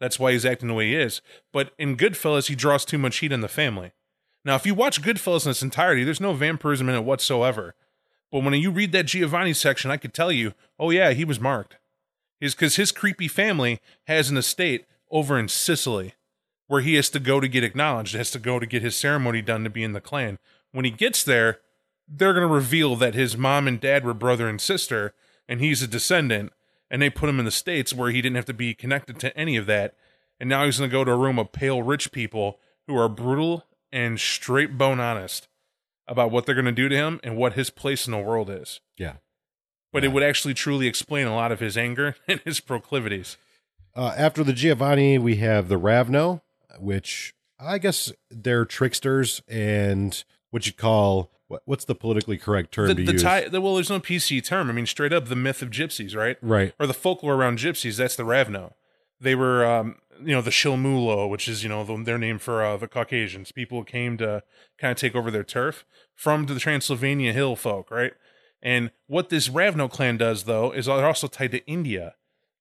That's 0.00 0.18
why 0.18 0.32
he's 0.32 0.46
acting 0.46 0.68
the 0.68 0.74
way 0.74 0.88
he 0.88 0.96
is. 0.96 1.22
But 1.52 1.72
in 1.78 1.96
Goodfellas, 1.96 2.48
he 2.48 2.54
draws 2.54 2.84
too 2.84 2.98
much 2.98 3.18
heat 3.18 3.32
in 3.32 3.40
the 3.40 3.48
family. 3.48 3.92
Now, 4.44 4.54
if 4.54 4.66
you 4.66 4.74
watch 4.74 5.02
Goodfellas 5.02 5.44
in 5.44 5.50
its 5.50 5.62
entirety, 5.62 6.04
there's 6.04 6.20
no 6.20 6.32
vampirism 6.32 6.88
in 6.88 6.94
it 6.94 7.04
whatsoever. 7.04 7.74
But 8.30 8.44
when 8.44 8.54
you 8.54 8.70
read 8.70 8.92
that 8.92 9.06
Giovanni 9.06 9.52
section, 9.52 9.90
I 9.90 9.96
could 9.96 10.14
tell 10.14 10.30
you, 10.30 10.54
oh 10.78 10.90
yeah, 10.90 11.12
he 11.12 11.24
was 11.24 11.40
marked. 11.40 11.76
Is 12.40 12.54
because 12.54 12.76
his 12.76 12.92
creepy 12.92 13.28
family 13.28 13.80
has 14.06 14.28
an 14.28 14.36
estate 14.36 14.84
over 15.10 15.38
in 15.38 15.48
Sicily 15.48 16.14
where 16.66 16.82
he 16.82 16.94
has 16.94 17.08
to 17.10 17.20
go 17.20 17.40
to 17.40 17.48
get 17.48 17.64
acknowledged, 17.64 18.14
has 18.14 18.30
to 18.32 18.38
go 18.38 18.58
to 18.58 18.66
get 18.66 18.82
his 18.82 18.96
ceremony 18.96 19.40
done 19.40 19.64
to 19.64 19.70
be 19.70 19.84
in 19.84 19.92
the 19.92 20.00
clan. 20.00 20.38
When 20.72 20.84
he 20.84 20.90
gets 20.90 21.22
there, 21.22 21.60
they're 22.08 22.34
going 22.34 22.46
to 22.46 22.52
reveal 22.52 22.96
that 22.96 23.14
his 23.14 23.36
mom 23.36 23.66
and 23.66 23.80
dad 23.80 24.04
were 24.04 24.14
brother 24.14 24.48
and 24.48 24.60
sister, 24.60 25.14
and 25.48 25.60
he's 25.60 25.82
a 25.82 25.86
descendant, 25.86 26.52
and 26.90 27.00
they 27.02 27.10
put 27.10 27.28
him 27.28 27.38
in 27.38 27.44
the 27.44 27.50
States 27.50 27.92
where 27.92 28.10
he 28.10 28.22
didn't 28.22 28.36
have 28.36 28.44
to 28.46 28.54
be 28.54 28.74
connected 28.74 29.18
to 29.20 29.36
any 29.36 29.56
of 29.56 29.66
that. 29.66 29.94
And 30.38 30.48
now 30.48 30.64
he's 30.64 30.78
going 30.78 30.90
to 30.90 30.94
go 30.94 31.04
to 31.04 31.12
a 31.12 31.16
room 31.16 31.38
of 31.38 31.52
pale 31.52 31.82
rich 31.82 32.12
people 32.12 32.58
who 32.86 32.96
are 32.96 33.08
brutal 33.08 33.64
and 33.90 34.20
straight 34.20 34.76
bone 34.76 35.00
honest 35.00 35.48
about 36.06 36.30
what 36.30 36.46
they're 36.46 36.54
going 36.54 36.64
to 36.66 36.72
do 36.72 36.88
to 36.88 36.96
him 36.96 37.18
and 37.24 37.36
what 37.36 37.54
his 37.54 37.70
place 37.70 38.06
in 38.06 38.12
the 38.12 38.18
world 38.18 38.48
is. 38.50 38.80
Yeah. 38.96 39.14
But 39.92 40.02
Yeah. 40.02 40.10
it 40.10 40.12
would 40.12 40.22
actually 40.22 40.54
truly 40.54 40.86
explain 40.86 41.26
a 41.26 41.34
lot 41.34 41.52
of 41.52 41.60
his 41.60 41.76
anger 41.78 42.16
and 42.28 42.40
his 42.44 42.60
proclivities. 42.60 43.36
Uh, 43.94 44.14
after 44.16 44.44
the 44.44 44.52
Giovanni, 44.52 45.16
we 45.18 45.36
have 45.36 45.68
the 45.68 45.80
Ravnos, 45.80 46.42
which 46.78 47.32
I 47.58 47.78
guess 47.78 48.12
they're 48.30 48.66
tricksters 48.66 49.40
and 49.48 50.22
what 50.50 50.66
you 50.66 50.72
call 50.74 51.30
what, 51.48 51.62
what's 51.64 51.84
the 51.84 51.94
politically 51.94 52.38
correct 52.38 52.72
term 52.72 52.88
The, 52.88 52.94
to 52.94 53.02
the 53.04 53.12
use? 53.12 53.22
tie, 53.22 53.48
the, 53.48 53.60
well, 53.60 53.74
there's 53.74 53.90
no 53.90 54.00
PC 54.00 54.44
term. 54.44 54.68
I 54.68 54.72
mean, 54.72 54.86
straight 54.86 55.12
up, 55.12 55.26
the 55.28 55.36
myth 55.36 55.62
of 55.62 55.70
gypsies, 55.70 56.16
right? 56.16 56.36
right. 56.42 56.74
or 56.80 56.86
the 56.86 56.94
folklore 56.94 57.34
around 57.34 57.58
gypsies 57.58 57.96
that's 57.96 58.16
the 58.16 58.24
ravnos 58.24 58.72
they 59.18 59.34
were 59.34 59.64
um, 59.64 59.96
you 60.22 60.34
know 60.34 60.42
the 60.42 60.50
shilmulo 60.50 61.28
which 61.28 61.48
is 61.48 61.62
you 61.62 61.68
know 61.70 61.82
the, 61.84 61.96
their 62.04 62.18
name 62.18 62.38
for 62.38 62.62
uh, 62.62 62.76
the 62.76 62.86
caucasians 62.86 63.50
people 63.50 63.82
came 63.82 64.18
to 64.18 64.42
kind 64.78 64.92
of 64.92 64.98
take 64.98 65.14
over 65.14 65.30
their 65.30 65.42
turf 65.44 65.86
from 66.14 66.44
the 66.46 66.58
transylvania 66.58 67.32
hill 67.32 67.56
folk 67.56 67.90
right 67.90 68.12
and 68.62 68.90
what 69.06 69.30
this 69.30 69.48
ravnos 69.48 69.90
clan 69.90 70.18
does 70.18 70.44
though 70.44 70.70
is 70.70 70.84
they're 70.84 71.06
also 71.06 71.28
tied 71.28 71.50
to 71.50 71.64
india 71.66 72.14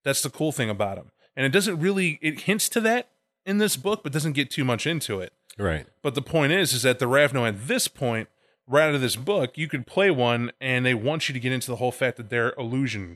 that's 0.05 0.21
the 0.21 0.29
cool 0.29 0.53
thing 0.53 0.69
about 0.69 0.95
them 0.95 1.11
and 1.35 1.45
it 1.45 1.49
doesn't 1.49 1.77
really 1.79 2.19
it 2.21 2.41
hints 2.41 2.69
to 2.69 2.79
that 2.79 3.09
in 3.45 3.57
this 3.57 3.75
book 3.75 4.01
but 4.01 4.13
doesn't 4.13 4.31
get 4.33 4.49
too 4.49 4.63
much 4.63 4.87
into 4.87 5.19
it 5.19 5.33
Right. 5.57 5.87
but 6.01 6.15
the 6.15 6.21
point 6.21 6.51
is, 6.53 6.71
is 6.73 6.81
that 6.83 6.99
the 6.99 7.05
Ravnos 7.05 7.47
at 7.47 7.67
this 7.67 7.87
point, 7.87 8.27
right 8.67 8.87
out 8.87 8.95
of 8.95 9.01
this 9.01 9.15
book, 9.15 9.57
you 9.57 9.67
could 9.67 9.85
play 9.85 10.09
one, 10.11 10.51
and 10.59 10.85
they 10.85 10.93
want 10.93 11.27
you 11.29 11.33
to 11.33 11.39
get 11.39 11.51
into 11.51 11.67
the 11.71 11.77
whole 11.77 11.91
fact 11.91 12.17
that 12.17 12.29
they're 12.29 12.53
illusion. 12.57 13.15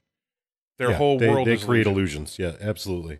Their 0.78 0.92
Yeah, 0.92 0.98
whole 0.98 1.20
they, 1.20 1.30
world 1.30 1.48
they 1.48 1.54
is 1.54 1.64
create 1.64 1.86
illusion. 1.88 2.24
illusions. 2.24 2.40
Yeah, 2.40 2.68
absolutely. 2.68 3.20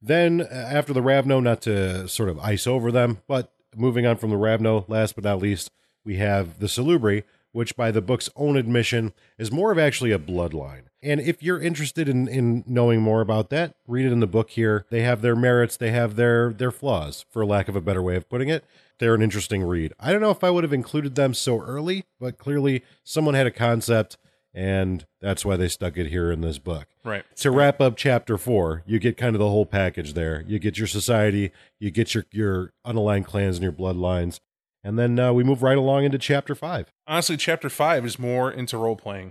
Then 0.00 0.40
uh, 0.40 0.44
after 0.54 0.92
the 0.92 1.00
Ravnos, 1.02 1.42
not 1.42 1.60
to 1.62 2.08
sort 2.08 2.28
of 2.28 2.38
ice 2.38 2.66
over 2.66 2.90
them, 2.92 3.18
but 3.26 3.52
moving 3.76 4.06
on 4.06 4.16
from 4.16 4.30
the 4.30 4.36
Ravnos, 4.36 4.88
last 4.88 5.14
but 5.14 5.24
not 5.24 5.38
least, 5.40 5.70
we 6.04 6.16
have 6.16 6.58
the 6.58 6.66
Salubri, 6.66 7.24
which 7.52 7.76
by 7.76 7.90
the 7.90 8.00
book's 8.00 8.30
own 8.36 8.56
admission 8.56 9.12
is 9.38 9.50
more 9.50 9.72
of 9.72 9.78
actually 9.78 10.12
a 10.12 10.18
bloodline. 10.18 10.82
And 11.02 11.20
if 11.20 11.42
you're 11.42 11.60
interested 11.60 12.08
in, 12.08 12.28
in 12.28 12.62
knowing 12.66 13.00
more 13.00 13.20
about 13.20 13.50
that, 13.50 13.74
read 13.86 14.06
it 14.06 14.12
in 14.12 14.20
the 14.20 14.26
book 14.26 14.50
here. 14.50 14.86
They 14.90 15.02
have 15.02 15.20
their 15.22 15.34
merits, 15.36 15.76
they 15.76 15.90
have 15.90 16.16
their 16.16 16.52
their 16.52 16.70
flaws, 16.70 17.24
for 17.30 17.44
lack 17.44 17.68
of 17.68 17.74
a 17.76 17.80
better 17.80 18.02
way 18.02 18.16
of 18.16 18.28
putting 18.28 18.48
it. 18.48 18.64
They're 19.00 19.14
an 19.14 19.22
interesting 19.22 19.62
read. 19.64 19.92
I 19.98 20.12
don't 20.12 20.20
know 20.20 20.30
if 20.30 20.44
I 20.44 20.50
would 20.50 20.62
have 20.62 20.72
included 20.72 21.16
them 21.16 21.34
so 21.34 21.58
early, 21.60 22.04
but 22.20 22.38
clearly 22.38 22.84
someone 23.02 23.34
had 23.34 23.46
a 23.46 23.50
concept 23.50 24.16
and 24.52 25.06
that's 25.20 25.44
why 25.44 25.56
they 25.56 25.68
stuck 25.68 25.96
it 25.96 26.08
here 26.08 26.32
in 26.32 26.40
this 26.40 26.58
book 26.58 26.88
Right. 27.04 27.24
to 27.36 27.50
wrap 27.52 27.80
up 27.80 27.96
chapter 27.96 28.36
four, 28.36 28.82
you 28.84 28.98
get 28.98 29.16
kind 29.16 29.36
of 29.36 29.38
the 29.38 29.48
whole 29.48 29.64
package 29.66 30.14
there. 30.14 30.44
You 30.46 30.58
get 30.58 30.76
your 30.76 30.88
society, 30.88 31.52
you 31.78 31.90
get 31.90 32.14
your 32.14 32.26
your 32.32 32.72
unaligned 32.86 33.26
clans 33.26 33.56
and 33.56 33.62
your 33.62 33.72
bloodlines, 33.72 34.40
and 34.82 34.98
then 34.98 35.18
uh, 35.20 35.32
we 35.32 35.44
move 35.44 35.62
right 35.62 35.78
along 35.78 36.04
into 36.04 36.18
chapter 36.18 36.54
five. 36.56 36.92
Honestly, 37.06 37.36
chapter 37.36 37.68
five 37.70 38.04
is 38.04 38.18
more 38.18 38.50
into 38.50 38.76
role 38.76 38.96
playing. 38.96 39.30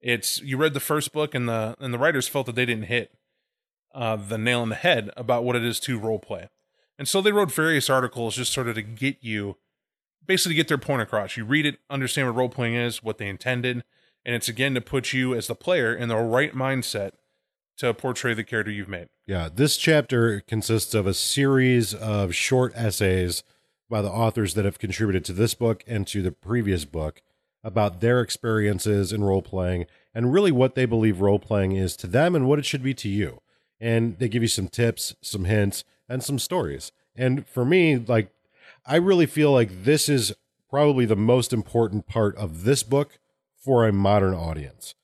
It's 0.00 0.40
you 0.40 0.56
read 0.56 0.72
the 0.72 0.80
first 0.80 1.12
book, 1.12 1.34
and 1.34 1.48
the 1.48 1.74
and 1.80 1.92
the 1.92 1.98
writers 1.98 2.28
felt 2.28 2.46
that 2.46 2.54
they 2.54 2.64
didn't 2.64 2.84
hit 2.84 3.10
uh, 3.92 4.14
the 4.16 4.38
nail 4.38 4.60
on 4.60 4.68
the 4.68 4.76
head 4.76 5.10
about 5.16 5.42
what 5.42 5.56
it 5.56 5.64
is 5.64 5.80
to 5.80 5.98
role 5.98 6.20
play, 6.20 6.48
and 7.00 7.08
so 7.08 7.22
they 7.22 7.32
wrote 7.32 7.50
various 7.50 7.88
articles 7.88 8.36
just 8.36 8.52
sort 8.52 8.68
of 8.68 8.74
to 8.74 8.82
get 8.82 9.16
you, 9.22 9.56
basically 10.26 10.52
to 10.52 10.56
get 10.56 10.68
their 10.68 10.76
point 10.76 11.00
across. 11.00 11.34
You 11.34 11.46
read 11.46 11.64
it, 11.64 11.78
understand 11.88 12.28
what 12.28 12.36
role 12.36 12.50
playing 12.50 12.74
is, 12.74 13.02
what 13.02 13.16
they 13.16 13.26
intended, 13.26 13.82
and 14.22 14.34
it's 14.34 14.50
again 14.50 14.74
to 14.74 14.82
put 14.82 15.14
you 15.14 15.34
as 15.34 15.46
the 15.46 15.54
player 15.54 15.94
in 15.94 16.10
the 16.10 16.16
right 16.18 16.54
mindset 16.54 17.12
to 17.78 17.94
portray 17.94 18.34
the 18.34 18.44
character 18.44 18.70
you've 18.70 18.86
made. 18.86 19.08
Yeah, 19.26 19.48
this 19.52 19.78
chapter 19.78 20.42
consists 20.42 20.92
of 20.92 21.06
a 21.06 21.14
series 21.14 21.94
of 21.94 22.34
short 22.34 22.74
essays 22.76 23.44
by 23.88 24.02
the 24.02 24.10
authors 24.10 24.52
that 24.52 24.66
have 24.66 24.78
contributed 24.78 25.24
to 25.24 25.32
this 25.32 25.54
book 25.54 25.82
and 25.86 26.06
to 26.08 26.20
the 26.20 26.32
previous 26.32 26.84
book 26.84 27.22
about 27.64 28.02
their 28.02 28.20
experiences 28.20 29.10
in 29.10 29.24
role 29.24 29.40
playing 29.40 29.86
and 30.12 30.34
really 30.34 30.52
what 30.52 30.74
they 30.74 30.84
believe 30.84 31.22
role 31.22 31.38
playing 31.38 31.72
is 31.72 31.96
to 31.96 32.06
them 32.06 32.34
and 32.34 32.46
what 32.46 32.58
it 32.58 32.66
should 32.66 32.82
be 32.82 32.92
to 32.92 33.08
you. 33.08 33.40
And 33.80 34.18
they 34.18 34.28
give 34.28 34.42
you 34.42 34.48
some 34.48 34.68
tips, 34.68 35.14
some 35.22 35.46
hints, 35.46 35.82
and 36.10 36.22
some 36.22 36.38
stories. 36.38 36.92
And 37.16 37.46
for 37.46 37.64
me, 37.64 37.96
like, 37.96 38.30
I 38.84 38.96
really 38.96 39.26
feel 39.26 39.52
like 39.52 39.84
this 39.84 40.08
is 40.08 40.32
probably 40.68 41.06
the 41.06 41.16
most 41.16 41.52
important 41.52 42.06
part 42.06 42.36
of 42.36 42.64
this 42.64 42.82
book 42.82 43.18
for 43.56 43.86
a 43.86 43.92
modern 43.92 44.34
audience. 44.34 44.94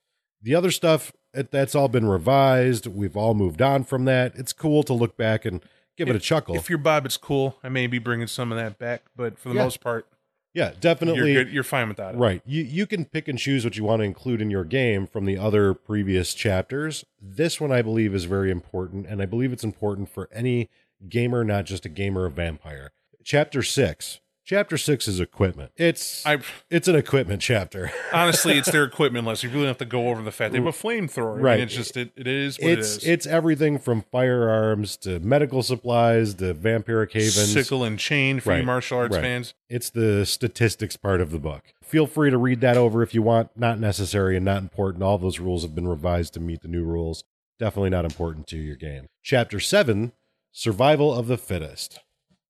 The 0.43 0.55
other 0.55 0.71
stuff, 0.71 1.13
it, 1.33 1.51
that's 1.51 1.75
all 1.75 1.89
been 1.89 2.07
revised. 2.07 2.87
We've 2.87 3.17
all 3.17 3.35
moved 3.35 3.63
on 3.63 3.85
from 3.85 4.05
that. 4.05 4.35
It's 4.37 4.53
cool 4.53 4.83
to 4.85 4.93
look 4.93 5.17
back 5.17 5.45
and 5.45 5.63
give 5.97 6.09
it 6.09 6.17
a 6.17 6.21
chuckle. 6.21 6.55
If 6.57 6.69
you're 6.69 6.79
Bob, 6.79 7.07
it's 7.07 7.17
cool. 7.17 7.57
I 7.63 7.69
may 7.69 7.87
be 7.87 7.99
bringing 7.99 8.27
some 8.27 8.53
of 8.53 8.59
that 8.59 8.79
back, 8.79 9.03
but 9.17 9.39
for 9.39 9.49
the 9.51 9.57
Yeah. 9.57 9.65
most 9.65 9.81
part, 9.81 10.07
yeah, 10.55 10.73
definitely. 10.81 11.33
you're 11.33 11.45
good. 11.45 11.53
You're 11.53 11.65
fine 11.65 11.89
without 11.89 12.15
it. 12.15 12.19
Right. 12.19 12.41
You 12.47 12.63
you 12.63 12.87
can 12.87 13.05
pick 13.05 13.29
and 13.29 13.39
choose 13.39 13.65
what 13.65 13.77
you 13.77 13.85
want 13.85 14.01
to 14.01 14.05
include 14.05 14.41
in 14.41 14.51
your 14.51 14.65
game 14.65 15.07
from 15.07 15.27
the 15.27 15.37
other 15.37 15.75
previous 15.75 16.33
chapters. 16.33 17.05
This 17.21 17.61
one 17.61 17.73
I 17.73 17.83
believe 17.83 18.15
is 18.15 18.25
very 18.25 18.51
important 18.51 19.07
and 19.07 19.21
I 19.21 19.27
believe 19.27 19.53
it's 19.53 19.65
important 19.65 20.09
for 20.09 20.29
any 20.33 20.71
gamer, 21.09 21.45
not 21.45 21.65
just 21.67 21.85
a 21.85 21.89
gamer 21.89 22.27
of 22.27 22.35
vampire. 22.35 22.93
Chapter 23.25 23.63
6. 23.63 24.21
Chapter 24.45 24.79
6 24.79 25.09
is 25.09 25.19
equipment. 25.19 25.73
It's 25.77 26.25
I 26.25 26.39
it's 26.71 26.87
an 26.87 26.95
equipment 26.95 27.43
chapter. 27.43 27.91
honestly, 28.13 28.57
it's 28.57 28.71
their 28.71 28.85
equipment 28.85 29.27
list. 29.27 29.43
You 29.43 29.51
really 29.51 29.67
have 29.67 29.79
to 29.79 29.85
go 29.85 30.09
over 30.09 30.23
the 30.23 30.31
fact 30.31 30.53
they 30.53 30.59
have 30.59 30.69
a 30.69 30.71
flamethrower. 30.71 31.33
I 31.33 31.35
mean, 31.35 31.43
Right. 31.45 31.59
it's 31.61 31.75
just 31.75 31.97
it, 31.97 32.13
it 32.15 32.29
is 32.29 32.57
what 32.61 32.71
it's 32.71 32.97
it 32.99 33.03
is. 33.03 33.09
it's 33.09 33.27
everything 33.27 33.77
from 33.81 34.03
firearms 34.13 34.97
to 34.99 35.19
medical 35.19 35.65
supplies 35.65 36.35
to 36.35 36.55
vampiric 36.55 37.11
havens. 37.13 37.53
Sickle 37.53 37.83
and 37.83 37.99
chain 37.99 38.39
for 38.39 38.51
Right, 38.51 38.61
you 38.61 38.67
martial 38.67 38.99
arts 38.99 39.17
right. 39.17 39.23
fans. 39.23 39.55
It's 39.69 39.91
the 39.91 40.25
statistics 40.25 40.97
part 40.97 41.21
of 41.21 41.33
the 41.33 41.41
book. 41.41 41.65
Feel 41.83 42.07
free 42.07 42.31
to 42.31 42.39
read 42.39 42.61
that 42.61 42.77
over 42.77 43.03
if 43.03 43.15
you 43.15 43.23
want. 43.23 43.51
Not 43.57 43.81
necessary 43.81 44.37
and 44.37 44.45
not 44.45 44.59
important. 44.63 45.03
All 45.03 45.19
those 45.19 45.41
rules 45.41 45.63
have 45.63 45.75
been 45.75 45.89
revised 45.89 46.35
to 46.35 46.41
meet 46.41 46.63
the 46.63 46.69
new 46.69 46.85
rules. 46.85 47.25
Definitely 47.59 47.91
not 47.91 48.05
important 48.05 48.47
to 48.49 48.59
your 48.59 48.77
game. 48.77 49.07
Chapter 49.25 49.59
7 49.59 50.13
Survival 50.59 51.13
of 51.13 51.27
the 51.27 51.37
Fittest. 51.37 52.01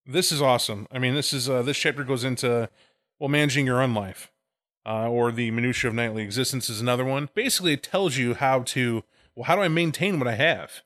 This 0.07 0.31
is 0.31 0.41
awesome. 0.41 0.87
I 0.93 1.01
mean, 1.01 1.17
this 1.17 1.33
is 1.33 1.51
uh, 1.51 1.63
this 1.63 1.77
chapter 1.77 2.05
goes 2.05 2.23
into 2.23 2.69
well 3.19 3.29
managing 3.29 3.67
your 3.67 3.83
own 3.83 3.95
life, 3.95 4.31
uh, 4.87 5.11
or 5.11 5.33
the 5.33 5.51
minutia 5.51 5.89
of 5.89 5.97
nightly 5.97 6.23
existence 6.23 6.71
is 6.71 6.81
another 6.81 7.05
one. 7.05 7.31
Basically, 7.35 7.73
it 7.73 7.83
tells 7.83 8.17
you 8.17 8.35
how 8.35 8.61
to 8.61 9.03
well 9.35 9.47
how 9.47 9.57
do 9.57 9.63
I 9.63 9.67
maintain 9.67 10.21
what 10.21 10.29
I 10.29 10.37
have. 10.37 10.83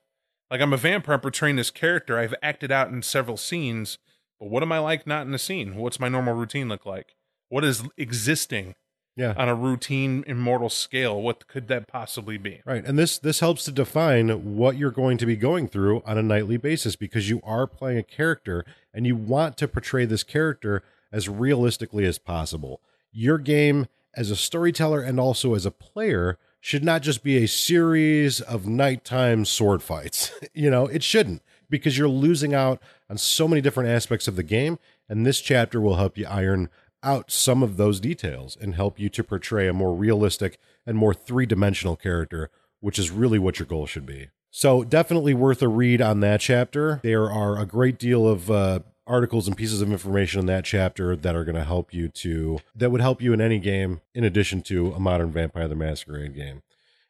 Like 0.51 0.63
I'm 0.63 0.73
a 0.73 0.79
vampire 0.79 1.19
portraying 1.19 1.57
this 1.57 1.71
character. 1.71 2.19
I've 2.19 2.35
acted 2.43 2.73
out 2.73 2.89
in 2.89 3.03
several 3.03 3.37
scenes, 3.37 3.99
but 4.39 4.49
what 4.49 4.63
am 4.63 4.73
I 4.73 4.79
like 4.79 5.07
not 5.07 5.27
in 5.27 5.35
a 5.35 5.39
scene? 5.39 5.77
What's 5.77 6.01
my 6.01 6.09
normal 6.09 6.33
routine 6.33 6.71
look 6.71 6.87
like? 6.87 7.17
What 7.51 7.65
is 7.65 7.83
existing 7.99 8.77
Yeah. 9.21 9.35
on 9.37 9.49
a 9.49 9.55
routine 9.55 10.25
immortal 10.27 10.71
scale? 10.71 11.21
What 11.21 11.47
could 11.47 11.69
that 11.69 11.87
possibly 11.87 12.39
be? 12.39 12.63
Right. 12.65 12.85
And 12.85 12.99
this 12.99 13.19
this 13.19 13.41
helps 13.41 13.65
to 13.67 13.73
define 13.73 14.57
what 14.57 14.77
you're 14.77 14.91
going 14.91 15.19
to 15.19 15.27
be 15.27 15.37
going 15.37 15.69
through 15.69 16.03
on 16.07 16.19
a 16.19 16.23
nightly 16.23 16.57
basis 16.57 16.97
because 16.97 17.29
you 17.29 17.41
are 17.45 17.67
playing 17.67 17.99
a 17.99 18.03
character 18.03 18.65
and 18.95 19.07
you 19.07 19.15
want 19.17 19.57
to 19.59 19.69
portray 19.69 20.05
this 20.07 20.23
character 20.23 20.83
as 21.13 21.29
realistically 21.29 22.05
as 22.07 22.19
possible. 22.19 22.81
Your 23.13 23.39
game 23.39 23.87
as 24.15 24.31
a 24.31 24.37
storyteller 24.37 25.01
and 25.01 25.21
also 25.21 25.55
as 25.55 25.67
a 25.67 25.71
player 25.71 26.39
should 26.61 26.85
not 26.85 27.03
just 27.03 27.23
be 27.23 27.37
a 27.37 27.49
series 27.49 28.41
of 28.41 28.67
nighttime 28.67 29.45
sword 29.45 29.83
fights. 29.83 30.33
you 30.55 30.71
know, 30.71 30.87
it 30.87 31.03
shouldn't 31.03 31.43
because 31.69 31.97
you're 31.97 32.09
losing 32.09 32.55
out 32.55 32.83
on 33.09 33.17
so 33.19 33.47
many 33.47 33.61
different 33.61 33.89
aspects 33.89 34.27
of 34.27 34.37
the 34.37 34.43
game 34.43 34.79
and 35.09 35.27
this 35.27 35.41
chapter 35.41 35.81
will 35.81 35.97
help 35.97 36.17
you 36.17 36.27
iron 36.27 36.69
out 37.03 37.31
some 37.31 37.63
of 37.63 37.77
those 37.77 38.01
details 38.01 38.57
and 38.61 38.75
help 38.75 38.99
you 38.99 39.09
to 39.11 39.25
portray 39.25 39.69
a 39.69 39.73
more 39.73 39.95
realistic 39.95 40.59
and 40.87 40.97
more 40.97 41.15
three 41.15 41.47
dimensional 41.47 41.97
character, 41.97 42.51
which 42.81 42.99
is 42.99 43.11
really 43.11 43.39
what 43.39 43.59
your 43.59 43.67
goal 43.67 43.87
should 43.87 44.07
be. 44.07 44.29
So, 44.51 44.83
definitely 44.83 45.33
worth 45.33 45.63
a 45.63 45.69
read 45.69 46.03
on 46.03 46.21
that 46.21 46.41
chapter. 46.41 47.01
There 47.03 47.31
are 47.31 47.57
a 47.57 47.65
great 47.65 47.99
deal 47.99 48.27
of 48.27 48.51
uh, 48.51 48.81
articles 49.07 49.47
and 49.47 49.57
pieces 49.57 49.81
of 49.81 49.91
information 49.91 50.41
in 50.41 50.47
that 50.47 50.65
chapter 50.65 51.17
that 51.17 51.35
are 51.35 51.45
going 51.45 51.57
to 51.57 51.65
help 51.65 51.93
you 51.93 52.09
to 52.09 52.61
that 52.75 52.91
would 52.91 53.01
help 53.01 53.21
you 53.21 53.33
in 53.33 53.41
any 53.41 53.59
game 53.59 54.01
in 54.15 54.25
addition 54.25 54.63
to 54.63 54.93
a 54.93 55.01
modern 55.01 55.31
Vampire 55.31 55.69
the 55.69 55.75
Masquerade 55.75 56.35
game. 56.35 56.63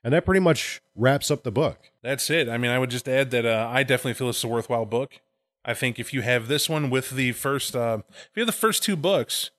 And 0.03 0.15
that 0.15 0.25
pretty 0.25 0.41
much 0.41 0.81
wraps 0.95 1.31
up 1.31 1.43
the 1.43 1.51
book. 1.51 1.91
That's 2.03 2.31
it. 2.31 2.49
I 2.49 2.57
mean, 2.57 2.71
I 2.71 2.79
would 2.79 2.91
just 2.91 3.07
add 3.07 3.31
that 3.33 3.45
uh, 3.45 3.69
I 3.71 3.83
definitely 3.83 4.15
feel 4.15 4.31
it's 4.31 4.43
a 4.43 4.49
worthwhile 4.49 4.87
book. 4.87 5.21
I 5.63 5.75
think 5.75 5.99
if 5.99 6.15
you 6.15 6.23
have 6.23 6.49
this 6.49 6.71
one 6.71 6.89
with 6.89 7.11
the 7.11 7.33
first, 7.33 7.77
uh, 7.77 7.99
if 8.09 8.31
you 8.35 8.41
have 8.41 8.47
the 8.47 8.53
first 8.53 8.83
two 8.83 8.97
books, 8.97 9.51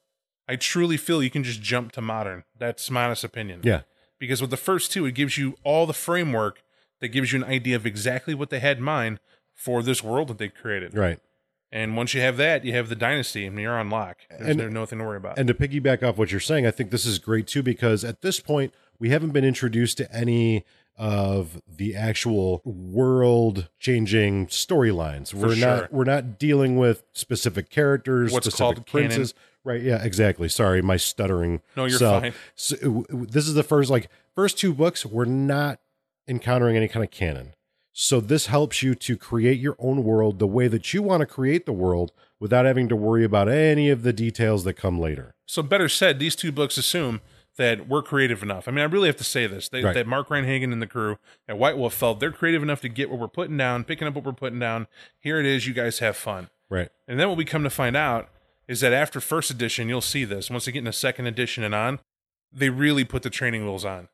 I 0.52 0.58
truly 0.58 0.98
feel 0.98 1.24
you 1.24 1.30
can 1.30 1.46
just 1.46 1.62
jump 1.62 1.94
to 1.94 2.02
modern. 2.02 2.44
That's 2.60 2.92
my 2.92 3.06
honest 3.06 3.24
opinion. 3.24 3.62
Yeah. 3.64 3.82
Because 4.20 4.42
with 4.42 4.50
the 4.50 4.58
first 4.58 4.92
two, 4.92 5.06
it 5.06 5.14
gives 5.14 5.38
you 5.38 5.56
all 5.64 5.86
the 5.86 5.94
framework 5.94 6.62
that 7.00 7.08
gives 7.08 7.32
you 7.32 7.42
an 7.42 7.50
idea 7.50 7.78
of 7.78 7.86
exactly 7.86 8.34
what 8.34 8.50
they 8.50 8.60
had 8.60 8.78
in 8.78 8.84
mind 8.84 9.22
for 9.54 9.82
this 9.82 10.04
world 10.04 10.28
that 10.28 10.40
they 10.40 10.50
created. 10.50 10.94
Right. 10.94 11.20
And 11.72 11.96
once 11.96 12.14
you 12.14 12.20
have 12.20 12.36
that, 12.36 12.66
you 12.66 12.74
have 12.74 12.90
the 12.90 12.98
dynasty 12.98 13.46
and 13.46 13.58
you're 13.58 13.80
on 13.80 13.90
lock. 13.90 14.18
There's 14.30 14.50
And- 14.50 14.60
no, 14.60 14.68
nothing 14.68 15.00
to 15.00 15.06
worry 15.06 15.16
about. 15.16 15.40
And 15.40 15.48
to 15.48 15.54
piggyback 15.54 16.04
off 16.04 16.18
what 16.18 16.32
you're 16.32 16.42
saying, 16.42 16.68
I 16.68 16.72
think 16.72 16.92
this 16.92 17.06
is 17.06 17.18
great 17.18 17.48
too 17.48 17.64
because 17.64 18.04
at 18.04 18.22
this 18.22 18.42
point 18.42 18.74
we 19.00 19.10
haven't 19.10 19.32
been 19.32 19.46
introduced 19.46 19.98
to 20.00 20.14
any 20.14 20.66
of 20.98 21.62
the 21.68 21.96
actual 21.96 22.62
world 22.66 23.70
changing 23.80 24.48
storylines. 24.48 25.34
We're 25.34 25.56
sure. 25.56 25.68
not 25.68 25.94
we're 25.94 26.04
not 26.04 26.38
dealing 26.38 26.76
with 26.76 27.04
specific 27.14 27.70
characters, 27.70 28.34
What's 28.34 28.48
specific 28.48 28.76
called 28.76 28.86
canon. 28.86 29.28
Right, 29.63 29.82
yeah, 29.82 30.04
exactly. 30.04 30.50
Sorry, 30.50 30.82
my 30.82 30.97
stuttering. 30.97 31.62
No, 31.78 31.86
you're 31.86 32.00
self. 32.00 32.24
fine. 32.24 32.34
So, 32.56 32.76
w- 32.78 33.06
w- 33.08 33.26
this 33.28 33.47
is 33.47 33.54
the 33.54 33.63
first 33.63 33.89
like 33.91 34.10
first 34.36 34.58
two 34.58 34.74
books 34.74 35.06
we're 35.06 35.26
not 35.26 35.80
encountering 36.28 36.76
any 36.78 36.88
kind 36.88 37.04
of 37.04 37.12
canon. 37.12 37.54
So 37.93 38.21
this 38.21 38.45
helps 38.47 38.82
you 38.82 38.95
to 38.95 39.17
create 39.17 39.60
your 39.60 39.76
own 39.78 40.04
world 40.04 40.39
the 40.39 40.47
way 40.47 40.67
that 40.69 40.93
you 40.93 41.04
want 41.04 41.19
to 41.21 41.26
create 41.26 41.65
the 41.65 41.74
world 41.74 42.13
without 42.39 42.65
having 42.65 42.88
to 42.88 42.95
worry 42.95 43.24
about 43.26 43.50
any 43.50 43.89
of 43.89 44.04
the 44.04 44.13
details 44.13 44.63
that 44.63 44.74
come 44.76 44.97
later. 45.00 45.36
So 45.45 45.62
better 45.62 45.89
said, 45.89 46.17
these 46.17 46.36
two 46.36 46.54
books 46.54 46.78
assume 46.78 47.19
that 47.58 47.89
we're 47.89 48.02
creative 48.02 48.41
enough. 48.41 48.67
I 48.67 48.71
mean, 48.71 48.80
I 48.80 48.86
really 48.86 49.10
have 49.10 49.17
to 49.17 49.26
say 49.26 49.45
this: 49.45 49.67
they, 49.67 49.84
Right. 49.84 49.93
that 49.93 50.08
Mark 50.08 50.30
Reinhagen 50.30 50.71
and 50.71 50.82
the 50.82 50.88
crew 50.88 51.17
at 51.50 51.58
White 51.58 51.78
Wolf 51.78 51.93
felt 51.93 52.21
they're 52.21 52.32
creative 52.32 52.63
enough 52.63 52.80
to 52.82 52.89
get 52.89 53.10
what 53.10 53.19
we're 53.19 53.28
putting 53.28 53.58
down, 53.58 53.84
picking 53.84 54.08
up 54.08 54.15
what 54.15 54.24
we're 54.24 54.32
putting 54.32 54.58
down. 54.60 54.88
Here 55.19 55.39
it 55.39 55.45
is. 55.45 55.67
You 55.67 55.74
guys 55.74 56.00
have 56.00 56.15
fun. 56.15 56.50
Right. 56.69 56.89
And 57.10 57.19
then 57.19 57.28
what 57.28 57.38
we 57.38 57.43
come 57.43 57.63
to 57.63 57.69
find 57.69 57.97
out 57.97 58.30
is 58.72 58.80
that 58.80 58.94
after 58.94 59.20
first 59.20 59.52
edition, 59.52 59.90
you'll 59.90 60.00
see 60.00 60.24
this. 60.24 60.50
Once 60.50 60.66
they 60.66 60.72
get 60.72 60.80
into 60.80 60.94
second 60.94 61.28
edition 61.28 61.64
and 61.64 61.76
on, 61.76 62.00
they 62.54 62.70
really 62.70 63.04
put 63.04 63.22
the 63.22 63.30
training 63.30 63.66
wheels 63.66 63.84
on 63.84 64.08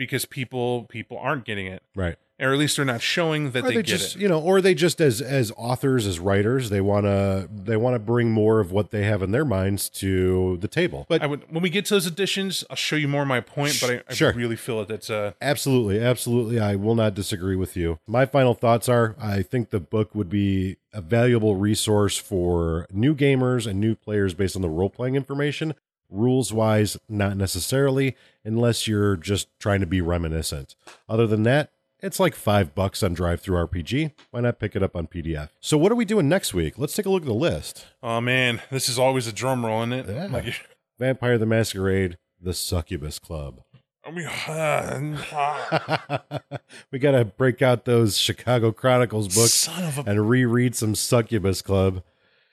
because 0.00 0.24
people 0.24 0.84
people 0.88 1.18
aren't 1.18 1.44
getting 1.44 1.66
it, 1.66 1.82
Right. 1.94 2.16
or 2.40 2.54
at 2.54 2.58
least 2.58 2.76
they're 2.76 2.86
not 2.86 3.02
showing 3.02 3.50
that 3.50 3.58
Or 3.64 3.68
they, 3.68 3.68
they, 3.68 3.74
get 3.82 3.84
just, 3.84 4.16
it. 4.16 4.22
you 4.22 4.28
know, 4.28 4.40
or 4.40 4.62
they 4.62 4.72
just 4.72 4.98
as 4.98 5.20
as 5.20 5.52
authors, 5.58 6.06
as 6.06 6.18
writers, 6.18 6.70
they 6.70 6.80
want 6.80 7.04
to 7.04 7.50
they 7.54 7.76
want 7.76 7.94
to 7.96 7.98
bring 7.98 8.30
more 8.30 8.60
of 8.60 8.72
what 8.72 8.92
they 8.92 9.04
have 9.04 9.22
in 9.22 9.30
their 9.30 9.44
minds 9.44 9.90
to 9.90 10.56
the 10.62 10.68
table. 10.68 11.04
But 11.06 11.20
I 11.22 11.26
would 11.26 11.52
when 11.52 11.62
we 11.62 11.68
get 11.68 11.84
to 11.86 11.94
those 11.94 12.06
editions, 12.06 12.64
I'll 12.70 12.76
show 12.76 12.96
you 12.96 13.08
more 13.08 13.22
of 13.22 13.28
my 13.28 13.40
point. 13.40 13.76
But 13.78 13.90
I, 13.90 14.02
I 14.08 14.14
Sure. 14.14 14.32
really 14.32 14.56
feel 14.56 14.78
that 14.78 14.88
that's 14.88 15.10
uh 15.10 15.32
Absolutely, 15.42 16.00
absolutely. 16.00 16.58
I 16.58 16.76
will 16.76 16.94
not 16.94 17.14
disagree 17.14 17.56
with 17.56 17.76
you. 17.76 17.98
My 18.06 18.24
final 18.24 18.54
thoughts 18.54 18.88
are 18.88 19.16
I 19.20 19.42
think 19.42 19.68
the 19.68 19.80
book 19.80 20.14
would 20.14 20.30
be 20.30 20.78
a 20.94 21.02
valuable 21.02 21.56
resource 21.56 22.16
for 22.16 22.86
new 22.90 23.14
gamers 23.14 23.66
and 23.66 23.78
new 23.78 23.94
players 23.94 24.32
based 24.32 24.56
on 24.56 24.62
the 24.62 24.70
role 24.70 24.88
playing 24.90 25.14
information. 25.14 25.74
Rules 26.10 26.52
wise, 26.52 26.96
not 27.08 27.36
necessarily, 27.36 28.16
unless 28.44 28.88
you're 28.88 29.16
just 29.16 29.48
trying 29.58 29.80
to 29.80 29.86
be 29.86 30.00
reminiscent. 30.00 30.74
Other 31.08 31.26
than 31.26 31.42
that, 31.44 31.70
it's 32.00 32.18
like 32.18 32.34
five 32.34 32.74
bucks 32.74 33.02
on 33.02 33.14
DriveThruRPG. 33.14 34.12
Why 34.30 34.40
not 34.40 34.58
pick 34.58 34.74
it 34.74 34.82
up 34.82 34.96
on 34.96 35.06
PDF? 35.06 35.50
So, 35.60 35.76
what 35.76 35.92
are 35.92 35.96
we 35.96 36.04
doing 36.04 36.28
next 36.28 36.54
week? 36.54 36.78
Let's 36.78 36.94
take 36.94 37.06
a 37.06 37.10
look 37.10 37.22
at 37.22 37.28
the 37.28 37.34
list 37.34 37.86
oh 38.02 38.20
man, 38.20 38.60
this 38.70 38.88
is 38.88 38.98
always 38.98 39.26
a 39.26 39.32
drum 39.32 39.64
roll, 39.64 39.82
isn't 39.82 39.92
it? 39.92 40.08
Yeah. 40.08 40.26
Like, 40.26 40.66
Vampire 40.98 41.38
the 41.38 41.46
Masquerade, 41.46 42.18
The 42.40 42.52
Succubus 42.52 43.18
Club. 43.18 43.62
We 44.10 44.22
got 46.98 47.12
to 47.12 47.24
break 47.36 47.62
out 47.62 47.84
those 47.84 48.16
Chicago 48.16 48.72
Chronicles 48.72 49.34
books 49.34 49.52
son 49.52 49.84
of 49.84 49.98
a 49.98 50.10
and 50.10 50.28
reread 50.28 50.74
some 50.74 50.94
Succubus 50.94 51.62
Club. 51.62 52.02